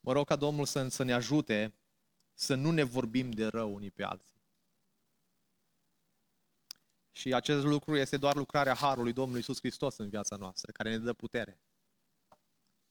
mă 0.00 0.12
rog 0.12 0.26
ca 0.26 0.36
Domnul 0.36 0.66
să, 0.66 0.88
să 0.88 1.02
ne 1.02 1.12
ajute 1.12 1.74
să 2.34 2.54
nu 2.54 2.70
ne 2.70 2.82
vorbim 2.82 3.30
de 3.30 3.46
rău 3.46 3.74
unii 3.74 3.90
pe 3.90 4.02
alții. 4.02 4.40
Și 7.10 7.34
acest 7.34 7.64
lucru 7.64 7.96
este 7.96 8.16
doar 8.16 8.36
lucrarea 8.36 8.74
Harului 8.74 9.12
Domnului 9.12 9.38
Iisus 9.38 9.58
Hristos 9.58 9.96
în 9.96 10.08
viața 10.08 10.36
noastră, 10.36 10.72
care 10.72 10.90
ne 10.90 10.98
dă 10.98 11.12
putere. 11.12 11.60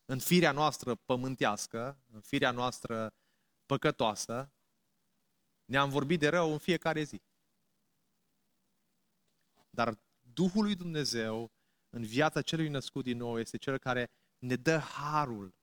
În 0.06 0.20
firea 0.20 0.52
noastră 0.52 0.96
pământească, 0.96 1.98
în 2.12 2.22
firea 2.22 2.52
noastră 2.52 3.14
păcătoasă, 3.66 4.52
ne-am 5.66 5.90
vorbit 5.90 6.20
de 6.20 6.28
rău 6.28 6.52
în 6.52 6.58
fiecare 6.58 7.04
zi. 7.04 7.22
Dar 9.72 10.00
Duhul 10.34 10.64
lui 10.64 10.76
Dumnezeu 10.76 11.52
în 11.90 12.04
viața 12.04 12.42
celui 12.42 12.70
născut 12.70 13.04
din 13.04 13.18
nou 13.18 13.40
este 13.40 13.58
cel 13.58 13.78
care 13.78 14.12
ne 14.40 14.56
dă 14.56 14.78
harul 14.78 15.54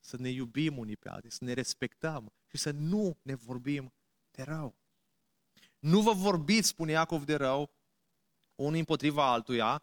să 0.00 0.16
ne 0.16 0.28
iubim 0.28 0.78
unii 0.78 0.96
pe 0.96 1.08
alții, 1.08 1.30
să 1.30 1.44
ne 1.44 1.52
respectăm 1.52 2.32
și 2.46 2.56
să 2.56 2.70
nu 2.70 3.18
ne 3.22 3.34
vorbim 3.34 3.92
de 4.30 4.42
rău. 4.42 4.74
Nu 5.78 6.00
vă 6.00 6.12
vorbiți, 6.12 6.68
spune 6.68 6.92
Iacov, 6.92 7.24
de 7.24 7.34
rău, 7.34 7.70
unul 8.54 8.78
împotriva 8.78 9.32
altuia, 9.32 9.82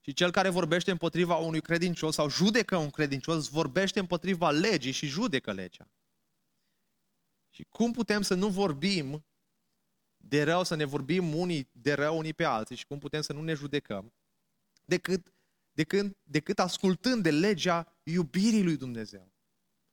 și 0.00 0.12
cel 0.12 0.30
care 0.30 0.48
vorbește 0.48 0.90
împotriva 0.90 1.36
unui 1.36 1.60
credincios 1.60 2.14
sau 2.14 2.28
judecă 2.28 2.76
un 2.76 2.90
credincios, 2.90 3.48
vorbește 3.48 3.98
împotriva 4.00 4.50
legii 4.50 4.92
și 4.92 5.06
judecă 5.06 5.52
legea. 5.52 5.88
Și 7.50 7.66
cum 7.68 7.92
putem 7.92 8.22
să 8.22 8.34
nu 8.34 8.48
vorbim 8.48 9.24
de 10.28 10.42
rău, 10.42 10.64
să 10.64 10.74
ne 10.74 10.84
vorbim 10.84 11.34
unii 11.34 11.68
de 11.72 11.92
rău 11.92 12.18
unii 12.18 12.34
pe 12.34 12.44
alții 12.44 12.76
și 12.76 12.86
cum 12.86 12.98
putem 12.98 13.20
să 13.20 13.32
nu 13.32 13.42
ne 13.42 13.54
judecăm, 13.54 14.12
decât, 14.84 15.32
decât, 15.72 16.16
decât 16.22 16.58
ascultând 16.58 17.22
de 17.22 17.30
legea 17.30 17.92
iubirii 18.02 18.64
lui 18.64 18.76
Dumnezeu. 18.76 19.32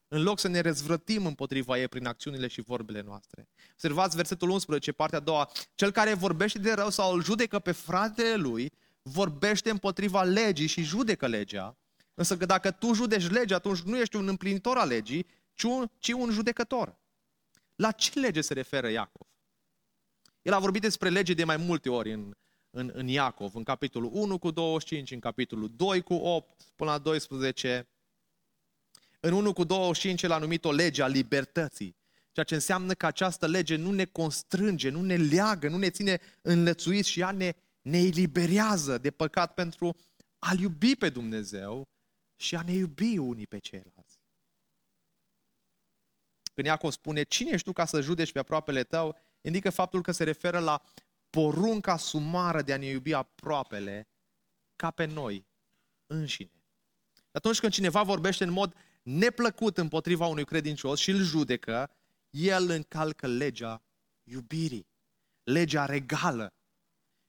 În 0.08 0.24
loc 0.24 0.40
să 0.40 0.48
ne 0.48 0.60
răzvrătim 0.60 1.26
împotriva 1.26 1.80
ei 1.80 1.88
prin 1.88 2.06
acțiunile 2.06 2.48
și 2.48 2.62
vorbele 2.62 3.02
noastre. 3.02 3.48
Observați 3.72 4.16
versetul 4.16 4.50
11, 4.50 4.92
partea 4.92 5.18
a 5.18 5.22
doua. 5.22 5.52
Cel 5.76 5.92
care 5.92 6.14
vorbește 6.14 6.60
de 6.60 6.74
rău 6.74 6.90
sau 6.90 7.14
îl 7.14 7.24
judecă 7.24 7.60
pe 7.60 7.72
fratele 7.72 8.36
lui, 8.36 8.72
vorbește 9.02 9.70
împotriva 9.70 10.24
legii 10.24 10.68
și 10.68 10.84
judecă 10.84 11.28
legea. 11.28 11.78
Însă 12.14 12.38
că 12.38 12.46
dacă 12.46 12.72
tu 12.72 12.94
judeci 12.94 13.30
legea, 13.30 13.56
atunci 13.56 13.82
nu 13.82 13.98
ești 13.98 14.16
un 14.16 14.28
împlinitor 14.28 14.78
al 14.78 14.88
legii, 14.88 15.26
ci 15.54 15.64
un, 15.64 15.90
ci 15.98 16.12
un 16.12 16.32
judecător. 16.32 16.98
La 17.76 17.92
ce 17.92 18.20
lege 18.20 18.42
se 18.42 18.54
referă 18.54 18.90
Iacov? 18.90 19.31
El 20.42 20.54
a 20.54 20.60
vorbit 20.60 20.82
despre 20.82 21.10
lege 21.10 21.34
de 21.34 21.44
mai 21.44 21.58
multe 21.58 21.90
ori 21.90 22.12
în, 22.12 22.34
în, 22.70 22.92
în 22.94 23.08
Iacov, 23.08 23.56
în 23.56 23.64
capitolul 23.64 24.10
1 24.14 24.38
cu 24.38 24.52
25, 24.52 25.12
în 25.12 25.20
capitolul 25.20 25.72
2 25.76 26.02
cu 26.02 26.14
8 26.14 26.64
până 26.76 26.92
la 26.92 26.98
12. 26.98 27.90
În 29.20 29.34
1 29.34 29.54
cu 29.54 29.64
25 29.64 30.24
el 30.24 30.32
a 30.32 30.38
numit 30.38 30.66
o 30.66 30.72
lege 30.72 31.02
a 31.02 31.08
libertății, 31.08 31.96
ceea 32.32 32.46
ce 32.46 32.54
înseamnă 32.54 32.94
că 32.94 33.06
această 33.06 33.48
lege 33.48 33.76
nu 33.76 33.92
ne 33.92 34.06
constrânge, 34.06 34.90
nu 34.90 35.02
ne 35.02 35.16
leagă, 35.16 35.70
nu 35.70 35.78
ne 35.78 35.90
ține 35.90 36.20
înlățuiți 36.42 37.10
și 37.10 37.20
ea 37.20 37.32
ne, 37.32 37.54
ne 37.82 37.98
eliberează 37.98 38.98
de 38.98 39.12
păcat 39.12 39.54
pentru 39.54 39.96
a-L 40.40 40.60
iubi 40.60 40.96
pe 40.96 41.10
Dumnezeu 41.10 41.88
și 42.36 42.56
a 42.56 42.62
ne 42.62 42.72
iubi 42.72 43.18
unii 43.18 43.48
pe 43.48 43.58
ceilalți. 43.58 44.20
Când 46.54 46.68
Iacov 46.68 46.92
spune, 46.92 47.24
cine 47.24 47.50
ești 47.50 47.66
tu 47.66 47.74
ca 47.74 47.86
să 47.86 48.02
judeci 48.02 48.32
pe 48.32 48.40
aproapele 48.40 48.84
tău, 48.84 49.18
indică 49.42 49.70
faptul 49.70 50.02
că 50.02 50.12
se 50.12 50.24
referă 50.24 50.60
la 50.60 50.82
porunca 51.30 51.98
sumară 51.98 52.62
de 52.62 52.74
a 52.74 52.78
ne 52.78 52.86
iubi 52.86 53.14
aproapele 53.14 54.08
ca 54.76 54.92
pe 54.92 55.06
noi 55.06 55.46
înșine. 56.08 56.64
Atunci 57.32 57.60
când 57.60 57.72
cineva 57.72 58.04
vorbește 58.04 58.44
în 58.44 58.52
mod 58.52 58.76
neplăcut 59.04 59.78
împotriva 59.78 60.26
unui 60.26 60.46
credincios 60.46 61.00
și 61.00 61.12
îl 61.12 61.24
judecă, 61.24 61.92
el 62.30 62.70
încalcă 62.70 63.28
legea 63.28 63.84
iubirii, 64.24 64.88
legea 65.44 65.86
regală. 65.86 66.54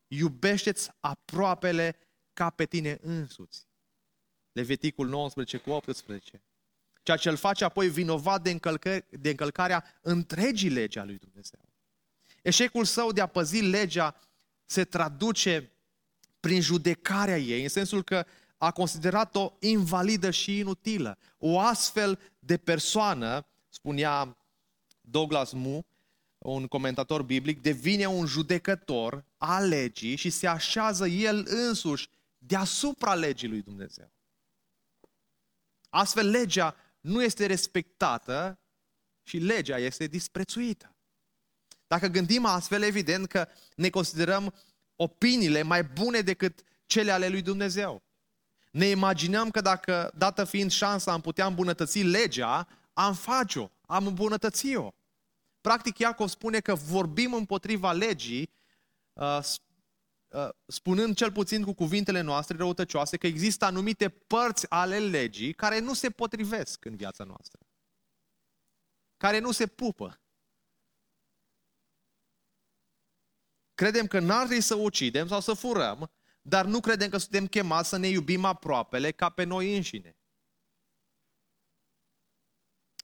Iubește-ți 0.08 0.90
aproapele 1.00 1.96
ca 2.32 2.50
pe 2.50 2.64
tine 2.64 2.98
însuți. 3.02 3.66
Leviticul 4.52 5.08
19 5.08 5.56
cu 5.56 5.70
18. 5.70 6.42
Ceea 7.02 7.16
ce 7.16 7.28
îl 7.28 7.36
face 7.36 7.64
apoi 7.64 7.88
vinovat 7.88 8.42
de, 8.42 8.50
încălcă, 8.50 9.04
de 9.10 9.30
încălcarea 9.30 9.98
întregii 10.00 10.70
legii 10.70 11.00
a 11.00 11.04
lui 11.04 11.18
Dumnezeu. 11.18 11.71
Eșecul 12.42 12.84
său 12.84 13.12
de 13.12 13.20
a 13.20 13.26
păzi 13.26 13.60
legea 13.60 14.16
se 14.64 14.84
traduce 14.84 15.72
prin 16.40 16.60
judecarea 16.60 17.38
ei, 17.38 17.62
în 17.62 17.68
sensul 17.68 18.02
că 18.02 18.26
a 18.58 18.70
considerat-o 18.70 19.52
invalidă 19.60 20.30
și 20.30 20.58
inutilă. 20.58 21.18
O 21.38 21.58
astfel 21.60 22.18
de 22.38 22.56
persoană, 22.56 23.46
spunea 23.68 24.36
Douglas 25.00 25.52
Moo, 25.52 25.84
un 26.38 26.66
comentator 26.66 27.22
biblic, 27.22 27.62
devine 27.62 28.06
un 28.06 28.26
judecător 28.26 29.24
al 29.36 29.68
legii 29.68 30.16
și 30.16 30.30
se 30.30 30.46
așează 30.46 31.06
el 31.06 31.46
însuși 31.48 32.08
deasupra 32.38 33.14
legii 33.14 33.48
lui 33.48 33.62
Dumnezeu. 33.62 34.12
Astfel, 35.88 36.30
legea 36.30 36.76
nu 37.00 37.22
este 37.22 37.46
respectată 37.46 38.58
și 39.22 39.38
legea 39.38 39.78
este 39.78 40.06
disprețuită. 40.06 40.91
Dacă 41.92 42.06
gândim 42.06 42.44
astfel, 42.44 42.82
evident 42.82 43.26
că 43.26 43.48
ne 43.76 43.90
considerăm 43.90 44.54
opiniile 44.96 45.62
mai 45.62 45.84
bune 45.84 46.20
decât 46.20 46.62
cele 46.86 47.10
ale 47.10 47.28
lui 47.28 47.42
Dumnezeu. 47.42 48.02
Ne 48.70 48.86
imaginăm 48.86 49.50
că 49.50 49.60
dacă, 49.60 50.12
dată 50.14 50.44
fiind 50.44 50.70
șansa, 50.70 51.12
am 51.12 51.20
putea 51.20 51.46
îmbunătăți 51.46 52.02
legea, 52.02 52.68
am 52.92 53.14
face-o, 53.14 53.70
am 53.86 54.06
îmbunătăți-o. 54.06 54.92
Practic, 55.60 55.98
Iacov 55.98 56.28
spune 56.28 56.60
că 56.60 56.74
vorbim 56.74 57.34
împotriva 57.34 57.92
legii, 57.92 58.50
uh, 59.12 59.38
uh, 60.28 60.48
spunând 60.66 61.16
cel 61.16 61.32
puțin 61.32 61.64
cu 61.64 61.72
cuvintele 61.72 62.20
noastre 62.20 62.56
răutăcioase 62.56 63.16
că 63.16 63.26
există 63.26 63.64
anumite 63.64 64.08
părți 64.08 64.70
ale 64.70 64.98
legii 64.98 65.52
care 65.52 65.78
nu 65.78 65.94
se 65.94 66.10
potrivesc 66.10 66.84
în 66.84 66.96
viața 66.96 67.24
noastră. 67.24 67.60
Care 69.16 69.38
nu 69.38 69.50
se 69.50 69.66
pupă. 69.66 70.21
Credem 73.74 74.06
că 74.06 74.18
n-ar 74.18 74.44
trebui 74.44 74.62
să 74.62 74.74
ucidem 74.74 75.28
sau 75.28 75.40
să 75.40 75.52
furăm, 75.52 76.10
dar 76.42 76.64
nu 76.64 76.80
credem 76.80 77.08
că 77.08 77.16
suntem 77.16 77.46
chemați 77.46 77.88
să 77.88 77.96
ne 77.96 78.08
iubim 78.08 78.44
aproapele 78.44 79.10
ca 79.10 79.28
pe 79.28 79.44
noi 79.44 79.76
înșine. 79.76 80.16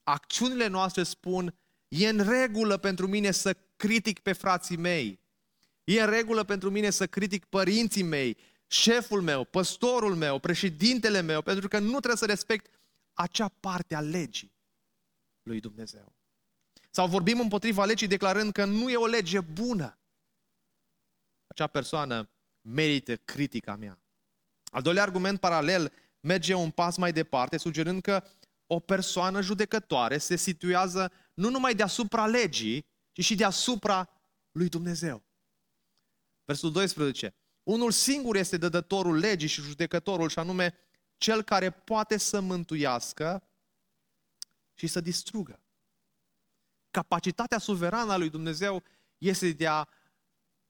Acțiunile 0.03 0.67
noastre 0.67 1.03
spun, 1.03 1.59
e 1.87 2.07
în 2.09 2.29
regulă 2.29 2.77
pentru 2.77 3.07
mine 3.07 3.31
să 3.31 3.55
critic 3.75 4.19
pe 4.19 4.33
frații 4.33 4.77
mei, 4.77 5.19
e 5.83 6.01
în 6.01 6.09
regulă 6.09 6.43
pentru 6.43 6.69
mine 6.69 6.89
să 6.89 7.07
critic 7.07 7.45
părinții 7.45 8.03
mei, 8.03 8.37
șeful 8.67 9.21
meu, 9.21 9.43
păstorul 9.43 10.15
meu, 10.15 10.39
președintele 10.39 11.21
meu, 11.21 11.41
pentru 11.41 11.67
că 11.67 11.79
nu 11.79 11.89
trebuie 11.89 12.15
să 12.15 12.25
respect 12.25 12.79
acea 13.13 13.47
parte 13.47 13.95
a 13.95 14.01
legii 14.01 14.53
lui 15.43 15.59
Dumnezeu. 15.59 16.15
Sau 16.89 17.07
vorbim 17.07 17.39
împotriva 17.39 17.85
legii 17.85 18.07
declarând 18.07 18.51
că 18.51 18.65
nu 18.65 18.89
e 18.89 18.95
o 18.95 19.05
lege 19.05 19.39
bună 19.39 19.98
acea 21.59 21.71
persoană 21.71 22.29
merită 22.61 23.15
critica 23.15 23.75
mea. 23.75 23.99
Al 24.71 24.81
doilea 24.81 25.03
argument 25.03 25.39
paralel 25.39 25.93
merge 26.19 26.53
un 26.53 26.71
pas 26.71 26.97
mai 26.97 27.13
departe, 27.13 27.57
sugerând 27.57 28.01
că 28.01 28.23
o 28.67 28.79
persoană 28.79 29.41
judecătoare 29.41 30.17
se 30.17 30.35
situează 30.35 31.11
nu 31.33 31.49
numai 31.49 31.75
deasupra 31.75 32.25
legii, 32.25 32.85
ci 33.11 33.23
și 33.23 33.35
deasupra 33.35 34.09
lui 34.51 34.69
Dumnezeu. 34.69 35.23
Versul 36.45 36.71
12. 36.71 37.33
Unul 37.63 37.91
singur 37.91 38.35
este 38.35 38.57
dădătorul 38.57 39.17
legii 39.17 39.47
și 39.47 39.61
judecătorul, 39.61 40.29
și 40.29 40.39
anume 40.39 40.77
cel 41.17 41.43
care 41.43 41.69
poate 41.69 42.17
să 42.17 42.39
mântuiască 42.39 43.43
și 44.73 44.87
să 44.87 45.01
distrugă. 45.01 45.59
Capacitatea 46.91 47.57
suverană 47.57 48.11
a 48.11 48.17
lui 48.17 48.29
Dumnezeu 48.29 48.83
este 49.17 49.51
de 49.51 49.67
a 49.67 49.87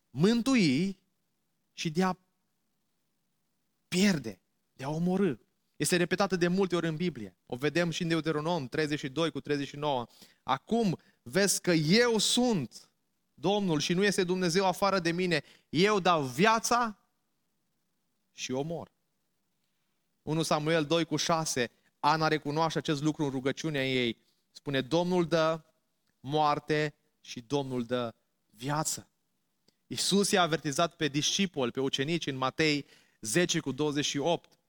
mântui 0.10 1.00
și 1.74 1.90
de 1.90 2.04
a 2.04 2.18
pierde, 3.88 4.42
de 4.74 4.84
a 4.84 4.90
omorâ. 4.90 5.36
Este 5.76 5.96
repetată 5.96 6.36
de 6.36 6.48
multe 6.48 6.76
ori 6.76 6.88
în 6.88 6.96
Biblie. 6.96 7.38
O 7.46 7.56
vedem 7.56 7.90
și 7.90 8.02
în 8.02 8.08
Deuteronom 8.08 8.68
32 8.68 9.32
cu 9.32 9.40
39. 9.40 10.08
Acum 10.44 10.98
vezi 11.22 11.62
că 11.62 11.72
eu 11.72 12.18
sunt 12.18 12.90
Domnul 13.34 13.80
și 13.80 13.94
nu 13.94 14.04
este 14.04 14.24
Dumnezeu 14.24 14.66
afară 14.66 15.00
de 15.00 15.12
mine. 15.12 15.44
Eu 15.70 16.00
dau 16.00 16.24
viața 16.24 17.00
și 18.34 18.52
omor. 18.52 18.92
1 20.22 20.44
Samuel 20.44 20.86
2 20.86 21.06
cu 21.06 21.16
6, 21.16 21.72
Ana 22.00 22.28
recunoaște 22.28 22.78
acest 22.78 23.02
lucru 23.02 23.24
în 23.24 23.30
rugăciunea 23.30 23.88
ei. 23.88 24.18
Spune, 24.52 24.82
Domnul 24.82 25.28
dă 25.28 25.62
moarte 26.20 26.96
și 27.22 27.42
Domnul 27.42 27.86
dă 27.86 28.16
viață. 28.50 29.10
Iisus 29.92 30.32
i-a 30.32 30.42
avertizat 30.42 30.96
pe 30.96 31.08
discipoli, 31.08 31.72
pe 31.72 31.80
ucenici 31.80 32.28
în 32.28 32.36
Matei 32.36 32.86
10 33.22 33.60
cu 33.60 33.72
28, 33.72 34.60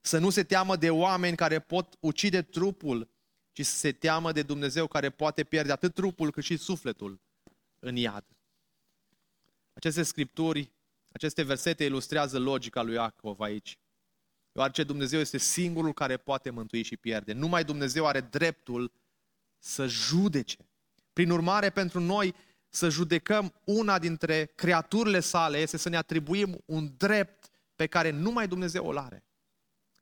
să 0.00 0.18
nu 0.18 0.30
se 0.30 0.42
teamă 0.42 0.76
de 0.76 0.90
oameni 0.90 1.36
care 1.36 1.58
pot 1.58 1.96
ucide 2.00 2.42
trupul, 2.42 3.08
ci 3.52 3.64
să 3.64 3.76
se 3.76 3.92
teamă 3.92 4.32
de 4.32 4.42
Dumnezeu 4.42 4.86
care 4.86 5.10
poate 5.10 5.44
pierde 5.44 5.72
atât 5.72 5.94
trupul 5.94 6.30
cât 6.30 6.44
și 6.44 6.56
sufletul 6.56 7.20
în 7.78 7.96
iad. 7.96 8.24
Aceste 9.72 10.02
scripturi, 10.02 10.72
aceste 11.12 11.42
versete 11.42 11.84
ilustrează 11.84 12.38
logica 12.38 12.82
lui 12.82 12.94
Iacov 12.94 13.40
aici. 13.40 13.78
Deoarece 14.52 14.84
Dumnezeu 14.84 15.20
este 15.20 15.38
singurul 15.38 15.92
care 15.92 16.16
poate 16.16 16.50
mântui 16.50 16.82
și 16.82 16.96
pierde. 16.96 17.32
Numai 17.32 17.64
Dumnezeu 17.64 18.06
are 18.06 18.20
dreptul 18.20 18.92
să 19.58 19.86
judece. 19.86 20.68
Prin 21.12 21.30
urmare, 21.30 21.70
pentru 21.70 22.00
noi 22.00 22.34
să 22.74 22.88
judecăm 22.88 23.54
una 23.64 23.98
dintre 23.98 24.52
creaturile 24.54 25.20
sale 25.20 25.58
este 25.58 25.76
să 25.76 25.88
ne 25.88 25.96
atribuim 25.96 26.62
un 26.64 26.94
drept 26.96 27.50
pe 27.76 27.86
care 27.86 28.10
numai 28.10 28.48
Dumnezeu 28.48 28.88
îl 28.88 28.98
are. 28.98 29.24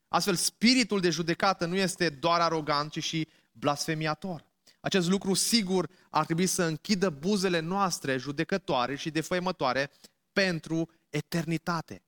Astfel, 0.09 0.35
spiritul 0.35 1.01
de 1.01 1.11
judecată 1.11 1.67
nu 1.67 1.77
este 1.77 2.09
doar 2.09 2.41
arogant, 2.41 2.91
ci 2.91 3.03
și 3.03 3.29
blasfemiator. 3.53 4.45
Acest 4.81 5.09
lucru 5.09 5.35
sigur 5.35 5.89
ar 6.11 6.25
trebui 6.25 6.47
să 6.47 6.63
închidă 6.63 7.11
buzele 7.11 7.61
noastre 7.61 8.17
judecătoare 8.17 8.95
și 8.95 9.11
defăimătoare 9.11 9.91
pentru 10.33 10.91
eternitate. 11.11 12.03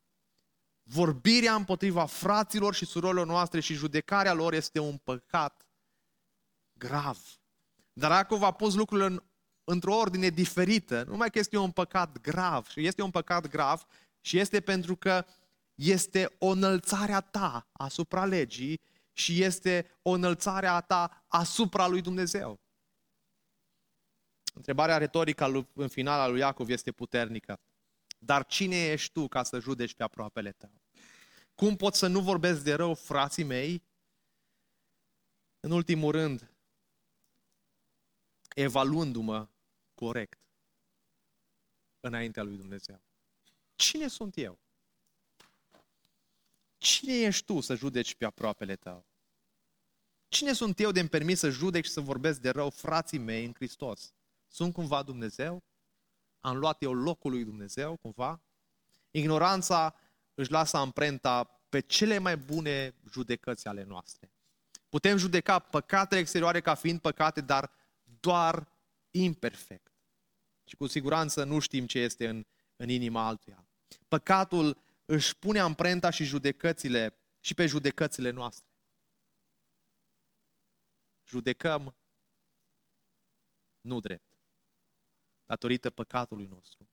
Vorbirea 0.82 1.54
împotriva 1.54 2.06
fraților 2.06 2.74
și 2.74 2.84
surorilor 2.84 3.26
noastre 3.26 3.60
și 3.60 3.74
judecarea 3.74 4.32
lor 4.32 4.52
este 4.52 4.78
un 4.78 4.96
păcat 4.96 5.66
grav. 6.72 7.18
Dar 7.92 8.10
Iacov 8.10 8.42
a 8.42 8.52
pus 8.52 8.74
lucrurile 8.74 9.06
în, 9.06 9.22
într-o 9.64 9.94
ordine 9.94 10.28
diferită. 10.28 11.02
Nu 11.02 11.10
numai 11.10 11.30
că 11.30 11.38
este 11.38 11.56
un 11.56 11.70
păcat 11.70 12.20
grav, 12.20 12.66
și 12.66 12.86
este 12.86 13.02
un 13.02 13.10
păcat 13.10 13.46
grav 13.46 13.86
și 14.20 14.38
este 14.38 14.60
pentru 14.60 14.96
că 14.96 15.24
este 15.74 16.34
o 16.38 16.46
înălțare 16.46 17.12
a 17.12 17.20
ta 17.20 17.68
asupra 17.72 18.24
legii 18.24 18.80
și 19.12 19.42
este 19.42 19.98
o 20.02 20.10
înălțare 20.10 20.66
a 20.66 20.80
ta 20.80 21.24
asupra 21.28 21.86
lui 21.86 22.00
Dumnezeu. 22.00 22.60
Întrebarea 24.54 24.98
retorică 24.98 25.68
în 25.72 25.88
final 25.88 26.20
a 26.20 26.26
lui 26.26 26.38
Iacov 26.38 26.68
este 26.68 26.92
puternică. 26.92 27.60
Dar 28.18 28.46
cine 28.46 28.76
ești 28.76 29.12
tu 29.12 29.28
ca 29.28 29.42
să 29.42 29.58
judeci 29.58 29.94
pe 29.94 30.02
aproapele 30.02 30.52
tău? 30.52 30.72
Cum 31.54 31.76
pot 31.76 31.94
să 31.94 32.06
nu 32.06 32.20
vorbesc 32.20 32.62
de 32.62 32.74
rău 32.74 32.94
frații 32.94 33.44
mei? 33.44 33.82
În 35.60 35.70
ultimul 35.70 36.10
rând, 36.10 36.54
evaluându-mă 38.54 39.48
corect 39.94 40.38
înaintea 42.00 42.42
lui 42.42 42.56
Dumnezeu. 42.56 43.00
Cine 43.74 44.08
sunt 44.08 44.36
eu? 44.36 44.58
Cine 46.78 47.12
ești 47.12 47.44
tu 47.44 47.60
să 47.60 47.74
judeci 47.74 48.14
pe 48.14 48.24
aproapele 48.24 48.76
tău? 48.76 49.06
Cine 50.28 50.52
sunt 50.52 50.80
eu 50.80 50.90
de-mi 50.90 51.08
permis 51.08 51.38
să 51.38 51.50
judec 51.50 51.84
și 51.84 51.90
să 51.90 52.00
vorbesc 52.00 52.40
de 52.40 52.50
rău 52.50 52.70
frații 52.70 53.18
mei 53.18 53.44
în 53.44 53.52
Hristos? 53.54 54.14
Sunt 54.48 54.72
cumva 54.72 55.02
Dumnezeu? 55.02 55.62
Am 56.40 56.56
luat 56.56 56.82
eu 56.82 56.92
locul 56.92 57.30
lui 57.30 57.44
Dumnezeu 57.44 57.96
cumva? 57.96 58.40
Ignoranța 59.10 59.94
își 60.34 60.50
lasă 60.50 60.76
amprenta 60.76 61.44
pe 61.68 61.80
cele 61.80 62.18
mai 62.18 62.36
bune 62.36 62.94
judecăți 63.10 63.68
ale 63.68 63.84
noastre. 63.84 64.32
Putem 64.88 65.16
judeca 65.16 65.58
păcatele 65.58 66.20
exterioare 66.20 66.60
ca 66.60 66.74
fiind 66.74 67.00
păcate, 67.00 67.40
dar 67.40 67.70
doar 68.20 68.73
imperfect. 69.14 69.92
Și 70.64 70.76
cu 70.76 70.86
siguranță 70.86 71.44
nu 71.44 71.58
știm 71.58 71.86
ce 71.86 71.98
este 71.98 72.28
în, 72.28 72.46
în 72.76 72.88
inima 72.88 73.26
altuia. 73.26 73.66
Păcatul 74.08 74.78
își 75.04 75.36
pune 75.36 75.58
amprenta 75.58 76.10
și 76.10 76.24
judecățile 76.24 77.18
și 77.40 77.54
pe 77.54 77.66
judecățile 77.66 78.30
noastre. 78.30 78.68
Judecăm 81.28 81.94
nu 83.80 84.00
drept, 84.00 84.38
datorită 85.44 85.90
păcatului 85.90 86.46
nostru. 86.46 86.88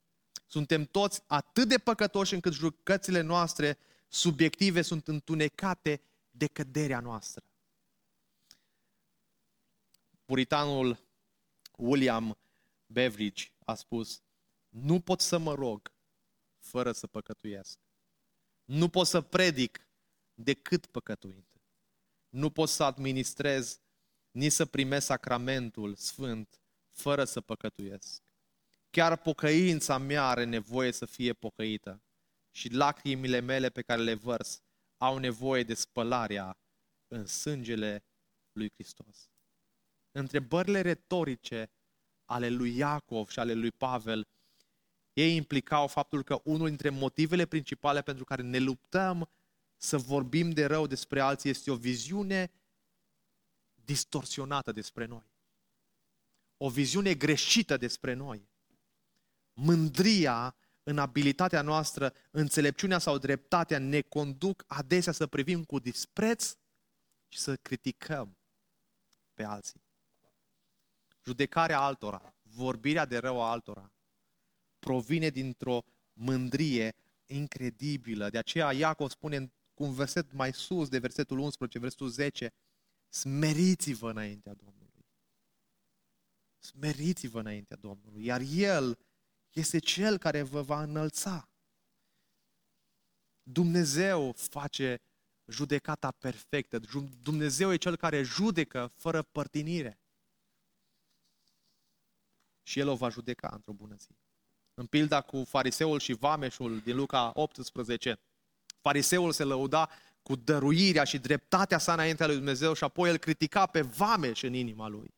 Suntem 0.47 0.86
toți 0.86 1.23
atât 1.27 1.67
de 1.67 1.77
păcătoși 1.77 2.34
încât 2.34 2.53
judecățile 2.53 3.21
noastre 3.21 3.77
subiective 4.07 4.81
sunt 4.81 5.07
întunecate 5.07 6.01
de 6.31 6.47
căderea 6.47 6.99
noastră. 6.99 7.43
Puritanul 10.25 10.99
William 11.81 12.37
Beveridge 12.85 13.45
a 13.65 13.75
spus, 13.75 14.23
nu 14.69 14.99
pot 14.99 15.19
să 15.19 15.37
mă 15.37 15.53
rog 15.53 15.93
fără 16.59 16.91
să 16.91 17.07
păcătuiesc. 17.07 17.79
Nu 18.63 18.89
pot 18.89 19.07
să 19.07 19.21
predic 19.21 19.89
decât 20.33 20.85
păcătuind. 20.85 21.61
Nu 22.29 22.49
pot 22.49 22.69
să 22.69 22.83
administrez, 22.83 23.81
nici 24.31 24.51
să 24.51 24.65
primesc 24.65 25.05
sacramentul 25.05 25.95
sfânt 25.95 26.61
fără 26.91 27.23
să 27.23 27.41
păcătuiesc. 27.41 28.23
Chiar 28.89 29.17
pocăința 29.17 29.97
mea 29.97 30.23
are 30.27 30.43
nevoie 30.43 30.91
să 30.91 31.05
fie 31.05 31.33
pocăită 31.33 32.03
și 32.51 32.73
lacrimile 32.73 33.39
mele 33.39 33.69
pe 33.69 33.81
care 33.81 34.01
le 34.01 34.13
vărs 34.13 34.61
au 34.97 35.17
nevoie 35.17 35.63
de 35.63 35.73
spălarea 35.73 36.57
în 37.07 37.25
sângele 37.25 38.05
lui 38.51 38.69
Hristos. 38.73 39.30
Întrebările 40.12 40.82
retorice 40.82 41.71
ale 42.26 42.50
lui 42.50 42.76
Iacov 42.76 43.30
și 43.30 43.39
ale 43.39 43.54
lui 43.54 43.71
Pavel 43.71 44.28
ei 45.13 45.36
implicau 45.36 45.88
faptul 45.88 46.24
că 46.24 46.41
unul 46.43 46.67
dintre 46.67 46.89
motivele 46.89 47.45
principale 47.45 48.02
pentru 48.02 48.24
care 48.24 48.41
ne 48.41 48.58
luptăm 48.58 49.30
să 49.78 49.97
vorbim 49.97 50.52
de 50.52 50.65
rău 50.65 50.88
despre 50.88 51.19
alții 51.19 51.50
este 51.50 51.71
o 51.71 51.76
viziune 51.76 52.52
distorsionată 53.74 54.71
despre 54.71 55.06
noi. 55.06 55.32
O 56.58 56.69
viziune 56.69 57.15
greșită 57.15 57.78
despre 57.78 58.13
noi. 58.13 58.50
Mândria 59.54 60.56
în 60.84 60.97
abilitatea 60.97 61.62
noastră, 61.62 62.13
înțelepciunea 62.32 63.00
sau 63.00 63.17
dreptatea 63.17 63.80
ne 63.80 64.02
conduc 64.02 64.63
adesea 64.67 65.13
să 65.13 65.28
privim 65.28 65.63
cu 65.63 65.80
dispreț 65.80 66.56
și 67.28 67.39
să 67.39 67.56
criticăm 67.56 68.38
pe 69.34 69.43
alții. 69.43 69.82
Judecarea 71.23 71.79
altora, 71.79 72.36
vorbirea 72.41 73.05
de 73.05 73.17
rău 73.17 73.41
a 73.41 73.51
altora, 73.51 73.91
provine 74.79 75.29
dintr-o 75.29 75.84
mândrie 76.13 76.95
incredibilă. 77.25 78.29
De 78.29 78.38
aceea 78.38 78.71
Iacov 78.71 79.10
spune 79.10 79.53
cu 79.73 79.84
un 79.84 79.93
verset 79.93 80.31
mai 80.31 80.53
sus 80.53 80.89
de 80.89 80.99
versetul 80.99 81.38
11, 81.38 81.79
versetul 81.79 82.10
10, 82.10 82.53
smeriți-vă 83.10 84.10
înaintea 84.10 84.53
Domnului. 84.53 85.05
Smeriți-vă 86.60 87.39
înaintea 87.39 87.77
Domnului, 87.77 88.25
iar 88.25 88.41
El 88.53 88.97
este 89.51 89.79
Cel 89.79 90.17
care 90.17 90.41
vă 90.41 90.62
va 90.62 90.81
înălța. 90.84 91.49
Dumnezeu 93.43 94.31
face 94.31 95.01
judecata 95.45 96.12
perfectă. 96.12 96.79
Dumnezeu 97.21 97.73
e 97.73 97.77
Cel 97.77 97.95
care 97.95 98.21
judecă 98.21 98.91
fără 98.95 99.22
părtinire. 99.22 100.01
Și 102.64 102.80
El 102.80 102.88
o 102.88 102.95
va 102.95 103.09
judeca 103.09 103.49
într-o 103.53 103.74
bună 103.74 103.95
zi 103.99 104.16
în 104.74 104.86
pilda 104.86 105.22
cu 105.22 105.43
fariseul 105.47 105.99
și 105.99 106.14
vameșul 106.14 106.80
din 106.80 106.95
Luca 106.95 107.32
18. 107.34 108.20
Fariseul 108.82 109.32
se 109.32 109.43
lăuda 109.43 109.89
cu 110.24 110.36
dăruirea 110.36 111.03
și 111.03 111.18
dreptatea 111.18 111.78
sa 111.78 111.93
înaintea 111.93 112.26
lui 112.26 112.36
Dumnezeu 112.36 112.74
și 112.74 112.84
apoi 112.84 113.09
el 113.09 113.18
critica 113.18 113.66
pe 113.66 113.82
vameș 113.82 114.41
în 114.41 114.53
inima 114.53 114.88
lui. 114.88 115.14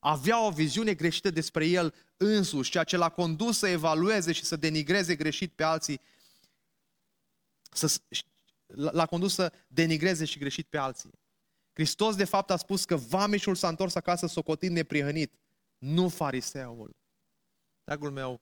Avea 0.00 0.46
o 0.46 0.50
viziune 0.50 0.94
greșită 0.94 1.30
despre 1.30 1.66
el 1.66 1.94
însuși, 2.16 2.70
ceea 2.70 2.84
ce 2.84 2.96
l-a 2.96 3.08
condus 3.08 3.58
să 3.58 3.68
evalueze 3.68 4.32
și 4.32 4.44
să 4.44 4.56
denigreze 4.56 5.16
greșit 5.16 5.52
pe 5.52 5.62
alții, 5.62 6.00
să, 7.70 8.00
l-a 8.66 9.06
condus 9.06 9.34
să 9.34 9.52
denigreze 9.68 10.24
și 10.24 10.38
greșit 10.38 10.66
pe 10.66 10.78
alții. 10.78 11.10
Hristos 11.72 12.16
de 12.16 12.24
fapt 12.24 12.50
a 12.50 12.56
spus 12.56 12.84
că 12.84 12.96
vameșul 12.96 13.54
s-a 13.54 13.68
întors 13.68 13.94
acasă 13.94 14.26
socotind 14.26 14.74
neprihănit, 14.74 15.32
nu 15.78 16.08
fariseul. 16.08 16.96
Dragul 17.84 18.10
meu, 18.10 18.40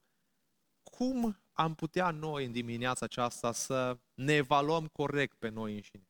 cum 0.83 1.43
am 1.53 1.75
putea 1.75 2.11
noi 2.11 2.45
în 2.45 2.53
dimineața 2.53 3.05
aceasta 3.05 3.53
să 3.53 3.99
ne 4.15 4.33
evaluăm 4.33 4.89
corect 4.89 5.39
pe 5.39 5.49
noi 5.49 5.75
înșine? 5.75 6.09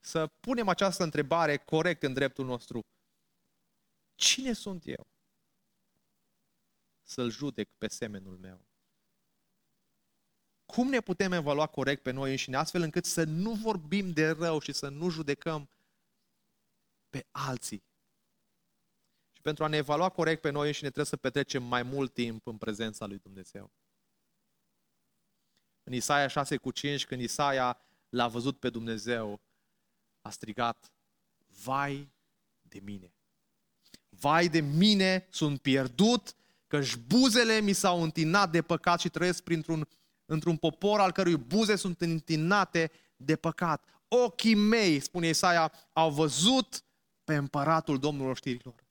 Să 0.00 0.26
punem 0.26 0.68
această 0.68 1.02
întrebare 1.02 1.56
corect 1.56 2.02
în 2.02 2.12
dreptul 2.12 2.44
nostru. 2.44 2.80
Cine 4.14 4.52
sunt 4.52 4.86
eu? 4.86 5.12
să-l 7.12 7.30
judec 7.30 7.68
pe 7.78 7.88
semenul 7.88 8.38
meu. 8.38 8.66
Cum 10.66 10.88
ne 10.88 11.00
putem 11.00 11.32
evalua 11.32 11.66
corect 11.66 12.02
pe 12.02 12.10
noi 12.10 12.30
înșine, 12.30 12.56
astfel 12.56 12.82
încât 12.82 13.04
să 13.04 13.24
nu 13.24 13.52
vorbim 13.52 14.12
de 14.12 14.30
rău 14.30 14.58
și 14.58 14.72
să 14.72 14.88
nu 14.88 15.08
judecăm 15.08 15.70
pe 17.08 17.26
alții? 17.30 17.82
Și 19.42 19.48
pentru 19.48 19.64
a 19.64 19.68
ne 19.68 19.76
evalua 19.76 20.08
corect 20.08 20.40
pe 20.40 20.50
noi 20.50 20.66
înșine, 20.66 20.88
trebuie 20.88 21.10
să 21.10 21.16
petrecem 21.16 21.62
mai 21.62 21.82
mult 21.82 22.14
timp 22.14 22.46
în 22.46 22.56
prezența 22.56 23.06
lui 23.06 23.18
Dumnezeu. 23.18 23.72
În 25.82 25.92
Isaia 25.92 26.26
6 26.26 26.56
cu 26.56 26.70
5, 26.70 27.06
când 27.06 27.20
Isaia 27.20 27.80
l-a 28.08 28.28
văzut 28.28 28.58
pe 28.58 28.70
Dumnezeu, 28.70 29.40
a 30.20 30.30
strigat, 30.30 30.92
vai 31.62 32.12
de 32.60 32.80
mine! 32.82 33.14
Vai 34.08 34.48
de 34.48 34.60
mine, 34.60 35.26
sunt 35.30 35.60
pierdut, 35.60 36.34
căci 36.66 36.96
buzele 36.96 37.60
mi 37.60 37.72
s-au 37.72 38.02
întinat 38.02 38.50
de 38.50 38.62
păcat 38.62 39.00
și 39.00 39.08
trăiesc 39.08 39.42
printr-un, 39.42 39.88
într-un 40.24 40.56
popor 40.56 41.00
al 41.00 41.12
cărui 41.12 41.36
buze 41.36 41.76
sunt 41.76 42.00
întinate 42.00 42.90
de 43.16 43.36
păcat. 43.36 44.02
Ochii 44.08 44.54
mei, 44.54 45.00
spune 45.00 45.28
Isaia, 45.28 45.72
au 45.92 46.10
văzut 46.10 46.84
pe 47.24 47.34
împăratul 47.36 47.98
Domnului 47.98 48.34
știrilor. 48.34 48.81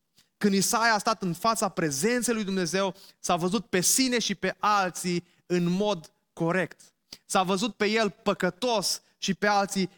Când 0.41 0.53
Isaia 0.53 0.93
a 0.93 0.97
stat 0.97 1.21
în 1.21 1.33
fața 1.33 1.69
prezenței 1.69 2.33
lui 2.33 2.43
Dumnezeu, 2.43 2.95
s-a 3.19 3.35
văzut 3.35 3.65
pe 3.65 3.81
sine 3.81 4.19
și 4.19 4.35
pe 4.35 4.55
alții 4.59 5.23
în 5.45 5.69
mod 5.69 6.11
corect. 6.33 6.81
S-a 7.25 7.43
văzut 7.43 7.75
pe 7.75 7.85
el 7.89 8.09
păcătos 8.09 9.01
și 9.17 9.33
pe 9.33 9.47
alții 9.47 9.89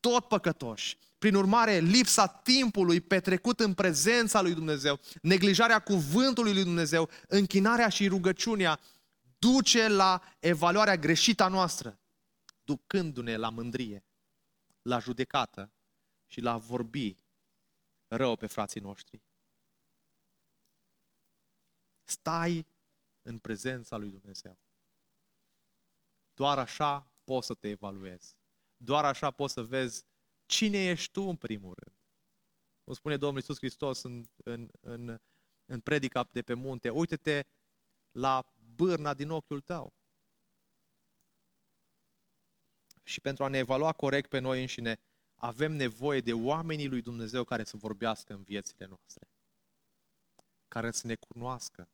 tot 0.00 0.24
păcătoși. 0.24 0.96
Prin 1.18 1.34
urmare, 1.34 1.78
lipsa 1.78 2.26
timpului 2.26 3.00
petrecut 3.00 3.60
în 3.60 3.74
prezența 3.74 4.40
lui 4.40 4.54
Dumnezeu, 4.54 5.00
neglijarea 5.22 5.78
cuvântului 5.78 6.52
lui 6.52 6.62
Dumnezeu, 6.62 7.08
închinarea 7.28 7.88
și 7.88 8.08
rugăciunea 8.08 8.80
duce 9.38 9.88
la 9.88 10.22
evaluarea 10.38 10.96
greșită 10.96 11.42
a 11.42 11.48
noastră, 11.48 11.98
ducându-ne 12.64 13.36
la 13.36 13.50
mândrie, 13.50 14.04
la 14.82 14.98
judecată 14.98 15.72
și 16.26 16.40
la 16.40 16.56
vorbi 16.56 17.16
rău 18.08 18.36
pe 18.36 18.46
frații 18.46 18.80
noștri. 18.80 19.26
Stai 22.10 22.66
în 23.22 23.38
prezența 23.38 23.96
lui 23.96 24.10
Dumnezeu. 24.10 24.58
Doar 26.34 26.58
așa 26.58 27.12
poți 27.24 27.46
să 27.46 27.54
te 27.54 27.68
evaluezi. 27.68 28.36
Doar 28.76 29.04
așa 29.04 29.30
poți 29.30 29.52
să 29.52 29.62
vezi 29.62 30.04
cine 30.46 30.84
ești 30.84 31.12
tu 31.12 31.22
în 31.22 31.36
primul 31.36 31.74
rând. 31.82 31.96
Cum 32.84 32.94
spune 32.94 33.16
Domnul 33.16 33.38
Iisus 33.38 33.56
Hristos 33.56 34.02
în, 34.02 34.24
în, 34.44 34.70
în, 34.80 35.20
în 35.64 35.80
predica 35.80 36.28
de 36.32 36.42
pe 36.42 36.54
munte, 36.54 36.90
uite-te 36.90 37.46
la 38.10 38.54
bârna 38.74 39.14
din 39.14 39.30
ochiul 39.30 39.60
tău. 39.60 39.92
Și 43.02 43.20
pentru 43.20 43.44
a 43.44 43.48
ne 43.48 43.58
evalua 43.58 43.92
corect 43.92 44.28
pe 44.28 44.38
noi 44.38 44.60
înșine, 44.60 45.00
avem 45.34 45.72
nevoie 45.72 46.20
de 46.20 46.32
oamenii 46.32 46.88
lui 46.88 47.02
Dumnezeu 47.02 47.44
care 47.44 47.64
să 47.64 47.76
vorbească 47.76 48.32
în 48.32 48.42
viețile 48.42 48.86
noastre. 48.86 49.28
Care 50.68 50.90
să 50.90 51.06
ne 51.06 51.14
cunoască. 51.14 51.88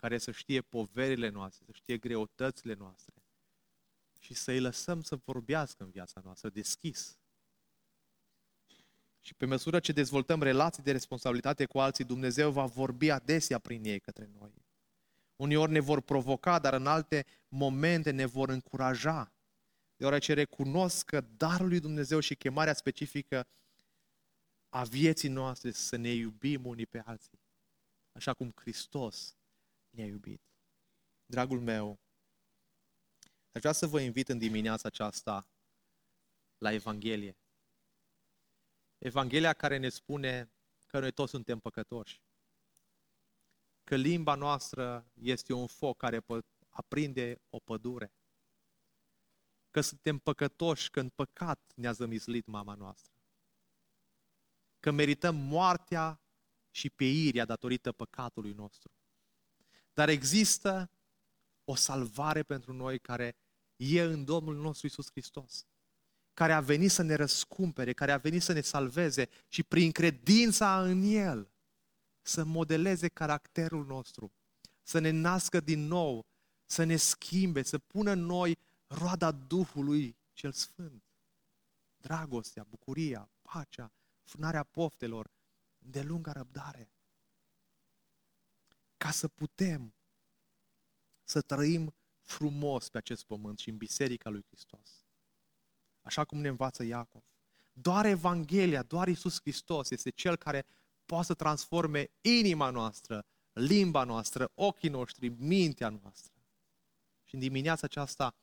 Care 0.00 0.18
să 0.18 0.30
știe 0.30 0.60
poverile 0.60 1.28
noastre, 1.28 1.64
să 1.64 1.72
știe 1.74 1.98
greutățile 1.98 2.74
noastre 2.74 3.14
și 4.18 4.34
să-i 4.34 4.60
lăsăm 4.60 5.02
să 5.02 5.16
vorbească 5.24 5.82
în 5.82 5.90
viața 5.90 6.20
noastră 6.24 6.48
deschis. 6.48 7.18
Și 9.20 9.34
pe 9.34 9.46
măsură 9.46 9.80
ce 9.80 9.92
dezvoltăm 9.92 10.42
relații 10.42 10.82
de 10.82 10.92
responsabilitate 10.92 11.64
cu 11.64 11.78
alții, 11.78 12.04
Dumnezeu 12.04 12.50
va 12.50 12.66
vorbi 12.66 13.10
adesea 13.10 13.58
prin 13.58 13.84
ei 13.84 14.00
către 14.00 14.30
noi. 14.38 14.64
Uneori 15.36 15.72
ne 15.72 15.80
vor 15.80 16.00
provoca, 16.00 16.58
dar 16.58 16.72
în 16.72 16.86
alte 16.86 17.26
momente 17.48 18.10
ne 18.10 18.26
vor 18.26 18.48
încuraja, 18.48 19.32
deoarece 19.96 20.32
recunosc 20.32 21.04
că 21.04 21.20
darul 21.20 21.68
lui 21.68 21.80
Dumnezeu 21.80 22.20
și 22.20 22.34
chemarea 22.34 22.74
specifică 22.74 23.46
a 24.68 24.84
vieții 24.84 25.28
noastre 25.28 25.70
să 25.70 25.96
ne 25.96 26.10
iubim 26.12 26.66
unii 26.66 26.86
pe 26.86 26.98
alții, 26.98 27.40
așa 28.12 28.34
cum 28.34 28.52
Hristos 28.56 29.34
ne-a 29.90 30.06
iubit. 30.06 30.42
Dragul 31.26 31.60
meu, 31.60 32.00
Aș 33.52 33.60
vrea 33.60 33.72
să 33.72 33.86
vă 33.86 34.00
invit 34.00 34.28
în 34.28 34.38
dimineața 34.38 34.88
aceasta 34.88 35.48
la 36.58 36.72
Evanghelie. 36.72 37.38
Evanghelia 38.98 39.52
care 39.52 39.76
ne 39.76 39.88
spune 39.88 40.52
că 40.86 40.98
noi 40.98 41.12
toți 41.12 41.30
suntem 41.30 41.58
păcătoși. 41.58 42.22
Că 43.84 43.96
limba 43.96 44.34
noastră 44.34 45.10
este 45.14 45.52
un 45.52 45.66
foc 45.66 45.96
care 45.96 46.24
aprinde 46.68 47.40
o 47.48 47.58
pădure. 47.58 48.14
Că 49.70 49.80
suntem 49.80 50.18
păcătoși, 50.18 50.90
că 50.90 51.00
în 51.00 51.08
păcat 51.08 51.72
ne-a 51.76 51.92
zămislit 51.92 52.46
mama 52.46 52.74
noastră. 52.74 53.12
Că 54.80 54.90
merităm 54.90 55.36
moartea 55.36 56.20
și 56.70 56.90
peirea 56.90 57.44
datorită 57.44 57.92
păcatului 57.92 58.52
nostru. 58.52 58.99
Dar 59.92 60.08
există 60.08 60.90
o 61.64 61.74
salvare 61.74 62.42
pentru 62.42 62.72
noi 62.72 62.98
care 62.98 63.36
e 63.76 64.02
în 64.02 64.24
Domnul 64.24 64.56
nostru 64.56 64.86
Isus 64.86 65.10
Hristos, 65.10 65.66
care 66.34 66.52
a 66.52 66.60
venit 66.60 66.90
să 66.90 67.02
ne 67.02 67.14
răscumpere, 67.14 67.92
care 67.92 68.12
a 68.12 68.16
venit 68.16 68.42
să 68.42 68.52
ne 68.52 68.60
salveze 68.60 69.28
și 69.48 69.62
prin 69.62 69.92
credința 69.92 70.82
în 70.82 71.02
El 71.02 71.50
să 72.22 72.44
modeleze 72.44 73.08
caracterul 73.08 73.86
nostru, 73.86 74.32
să 74.82 74.98
ne 74.98 75.10
nască 75.10 75.60
din 75.60 75.86
nou, 75.86 76.26
să 76.64 76.84
ne 76.84 76.96
schimbe, 76.96 77.62
să 77.62 77.78
pună 77.78 78.10
în 78.10 78.24
noi 78.24 78.58
roada 78.86 79.30
Duhului 79.30 80.16
cel 80.32 80.52
Sfânt. 80.52 81.02
Dragostea, 81.96 82.66
bucuria, 82.68 83.30
pacea, 83.42 83.92
frânarea 84.22 84.62
poftelor, 84.62 85.30
de 85.78 86.02
lungă 86.02 86.30
răbdare. 86.30 86.90
Ca 89.04 89.10
să 89.10 89.28
putem 89.28 89.94
să 91.24 91.40
trăim 91.40 91.94
frumos 92.20 92.88
pe 92.88 92.98
acest 92.98 93.24
pământ 93.24 93.58
și 93.58 93.68
în 93.68 93.76
Biserica 93.76 94.30
lui 94.30 94.44
Hristos. 94.46 95.06
Așa 96.00 96.24
cum 96.24 96.40
ne 96.40 96.48
învață 96.48 96.84
Iacov. 96.84 97.22
Doar 97.72 98.04
Evanghelia, 98.04 98.82
doar 98.82 99.08
Isus 99.08 99.40
Hristos 99.40 99.90
este 99.90 100.10
Cel 100.10 100.36
care 100.36 100.66
poate 101.04 101.24
să 101.24 101.34
transforme 101.34 102.10
inima 102.20 102.70
noastră, 102.70 103.26
limba 103.52 104.04
noastră, 104.04 104.50
ochii 104.54 104.88
noștri, 104.88 105.28
mintea 105.28 105.88
noastră. 105.88 106.32
Și 107.24 107.34
în 107.34 107.40
dimineața 107.40 107.82
aceasta 107.84 108.34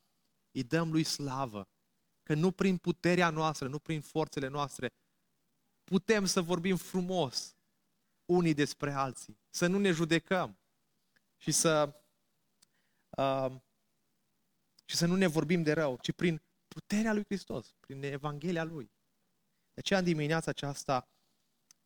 îi 0.52 0.64
dăm 0.64 0.92
lui 0.92 1.04
slavă, 1.04 1.70
că 2.24 2.34
nu 2.34 2.52
prin 2.52 2.78
puterea 2.78 3.30
noastră, 3.30 3.68
nu 3.68 3.80
prin 3.80 4.02
forțele 4.02 4.48
noastre, 4.48 4.94
putem 5.84 6.26
să 6.26 6.42
vorbim 6.42 6.76
frumos 6.76 7.57
unii 8.28 8.54
despre 8.54 8.92
alții, 8.92 9.40
să 9.50 9.68
nu 9.68 9.80
ne 9.80 9.92
judecăm 9.92 10.60
și 11.38 11.52
să 11.52 12.02
uh, 13.18 13.56
și 14.86 14.96
să 14.96 15.06
nu 15.06 15.16
ne 15.16 15.28
vorbim 15.28 15.64
de 15.64 15.74
rău, 15.74 15.98
ci 16.02 16.12
prin 16.12 16.42
puterea 16.68 17.14
lui 17.14 17.24
Hristos, 17.24 17.74
prin 17.80 18.04
Evanghelia 18.04 18.64
Lui. 18.64 18.92
De 19.74 19.80
aceea, 19.80 20.00
în 20.00 20.06
dimineața 20.06 20.52
aceasta, 20.52 21.10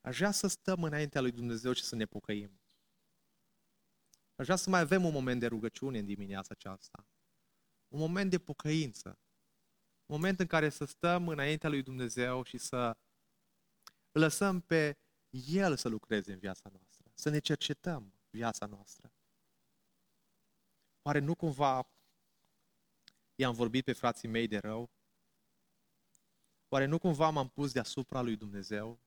aș 0.01 0.17
vrea 0.17 0.31
să 0.31 0.47
stăm 0.47 0.83
înaintea 0.83 1.21
lui 1.21 1.31
Dumnezeu 1.31 1.73
și 1.73 1.83
să 1.83 1.95
ne 1.95 2.05
pocăim. 2.05 2.61
Aș 4.35 4.45
vrea 4.45 4.55
să 4.55 4.69
mai 4.69 4.79
avem 4.79 5.05
un 5.05 5.11
moment 5.11 5.39
de 5.39 5.47
rugăciune 5.47 5.99
în 5.99 6.05
dimineața 6.05 6.47
aceasta. 6.51 7.07
Un 7.87 7.99
moment 7.99 8.29
de 8.29 8.39
pocăință. 8.39 9.09
Un 10.05 10.15
moment 10.15 10.39
în 10.39 10.47
care 10.47 10.69
să 10.69 10.85
stăm 10.85 11.27
înaintea 11.27 11.69
lui 11.69 11.83
Dumnezeu 11.83 12.43
și 12.43 12.57
să 12.57 12.97
lăsăm 14.11 14.59
pe 14.59 14.97
El 15.32 15.75
să 15.75 15.89
lucreze 15.89 16.34
în 16.34 16.39
viața 16.39 16.69
noastră. 16.69 17.11
Să 17.13 17.29
ne 17.29 17.39
cercetăm 17.39 18.13
viața 18.29 18.65
noastră. 18.65 19.13
Oare 21.01 21.19
nu 21.19 21.36
cumva 21.36 21.91
i-am 23.36 23.53
vorbit 23.53 23.84
pe 23.84 23.93
frații 23.93 24.27
mei 24.27 24.47
de 24.47 24.57
rău? 24.57 24.91
Oare 26.67 26.86
nu 26.86 26.99
cumva 26.99 27.29
m-am 27.29 27.49
pus 27.49 27.71
deasupra 27.71 28.21
lui 28.21 28.36
Dumnezeu? 28.36 28.99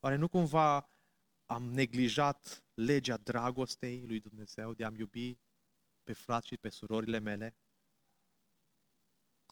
Oare 0.00 0.16
nu 0.16 0.28
cumva 0.28 0.90
am 1.46 1.62
neglijat 1.62 2.64
legea 2.74 3.16
dragostei 3.16 4.06
lui 4.06 4.20
Dumnezeu 4.20 4.74
de 4.74 4.84
a-mi 4.84 4.98
iubi 4.98 5.38
pe 6.02 6.12
frați 6.12 6.46
și 6.46 6.56
pe 6.56 6.68
surorile 6.68 7.18
mele? 7.18 7.56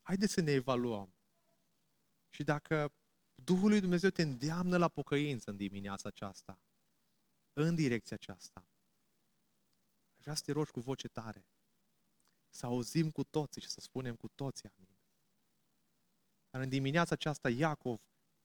Haideți 0.03 0.33
să 0.33 0.41
ne 0.41 0.51
evaluăm. 0.51 1.14
Și 2.30 2.43
dacă 2.43 2.93
Duhul 3.45 3.68
lui 3.68 3.80
Dumnezeu 3.80 4.11
te 4.11 4.22
îndeamnă 4.22 4.76
la 4.76 4.88
pocăință 4.88 5.51
în 5.51 5.57
dimineața 5.57 6.09
aceasta, 6.09 6.61
în 7.53 7.74
direcția 7.74 8.16
aceasta, 8.16 8.68
vrea 10.16 10.34
să 10.34 10.43
te 10.45 10.53
rogi 10.53 10.70
cu 10.70 10.80
voce 10.80 11.09
tare 11.09 11.47
să 12.49 12.66
auzim 12.66 13.11
cu 13.11 13.24
toții 13.24 13.61
și 13.61 13.68
să 13.68 13.80
spunem 13.80 14.16
cu 14.16 14.28
toții 14.28 14.68
amin. 14.68 14.99
Dar 16.51 16.62
în 16.62 16.68
dimineața 16.68 17.14
aceasta 17.14 17.51
Iacov 17.51 18.01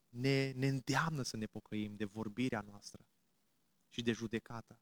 ne, 0.10 0.52
ne 0.52 0.68
îndeamnă 0.68 1.22
să 1.22 1.38
ne 1.38 1.46
pocăim 1.46 1.96
de 1.96 2.06
vorbirea 2.06 2.62
noastră 2.62 3.08
și 3.88 4.02
de 4.02 4.12
judecată. 4.12 4.82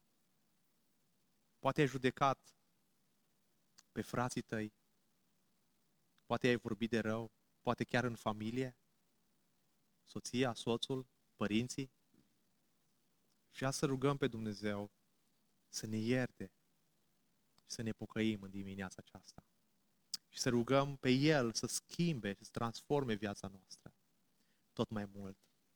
Poate 1.58 1.80
ai 1.80 1.86
judecat 1.86 2.54
pe 3.92 4.02
frații 4.02 4.42
tăi, 4.42 4.74
poate 6.26 6.46
ai 6.46 6.56
vorbit 6.56 6.90
de 6.90 6.98
rău, 6.98 7.32
poate 7.60 7.84
chiar 7.84 8.04
în 8.04 8.16
familie, 8.16 8.76
soția, 10.06 10.54
soțul, 10.54 11.06
părinții. 11.36 11.90
Și 13.50 13.70
să 13.70 13.86
rugăm 13.86 14.16
pe 14.16 14.26
Dumnezeu 14.26 14.90
să 15.68 15.86
ne 15.86 15.96
ierte 15.96 16.52
și 17.54 17.70
să 17.70 17.82
ne 17.82 17.92
pocăim 17.92 18.42
în 18.42 18.50
dimineața 18.50 19.02
aceasta. 19.04 19.44
Și 20.28 20.38
să 20.38 20.48
rugăm 20.48 20.96
pe 20.96 21.10
El 21.10 21.52
să 21.52 21.66
schimbe, 21.66 22.36
să 22.40 22.50
transforme 22.52 23.14
viața 23.14 23.48
noastră 23.48 23.94
tot 24.72 24.90
mai 24.90 25.04
mult 25.04 25.45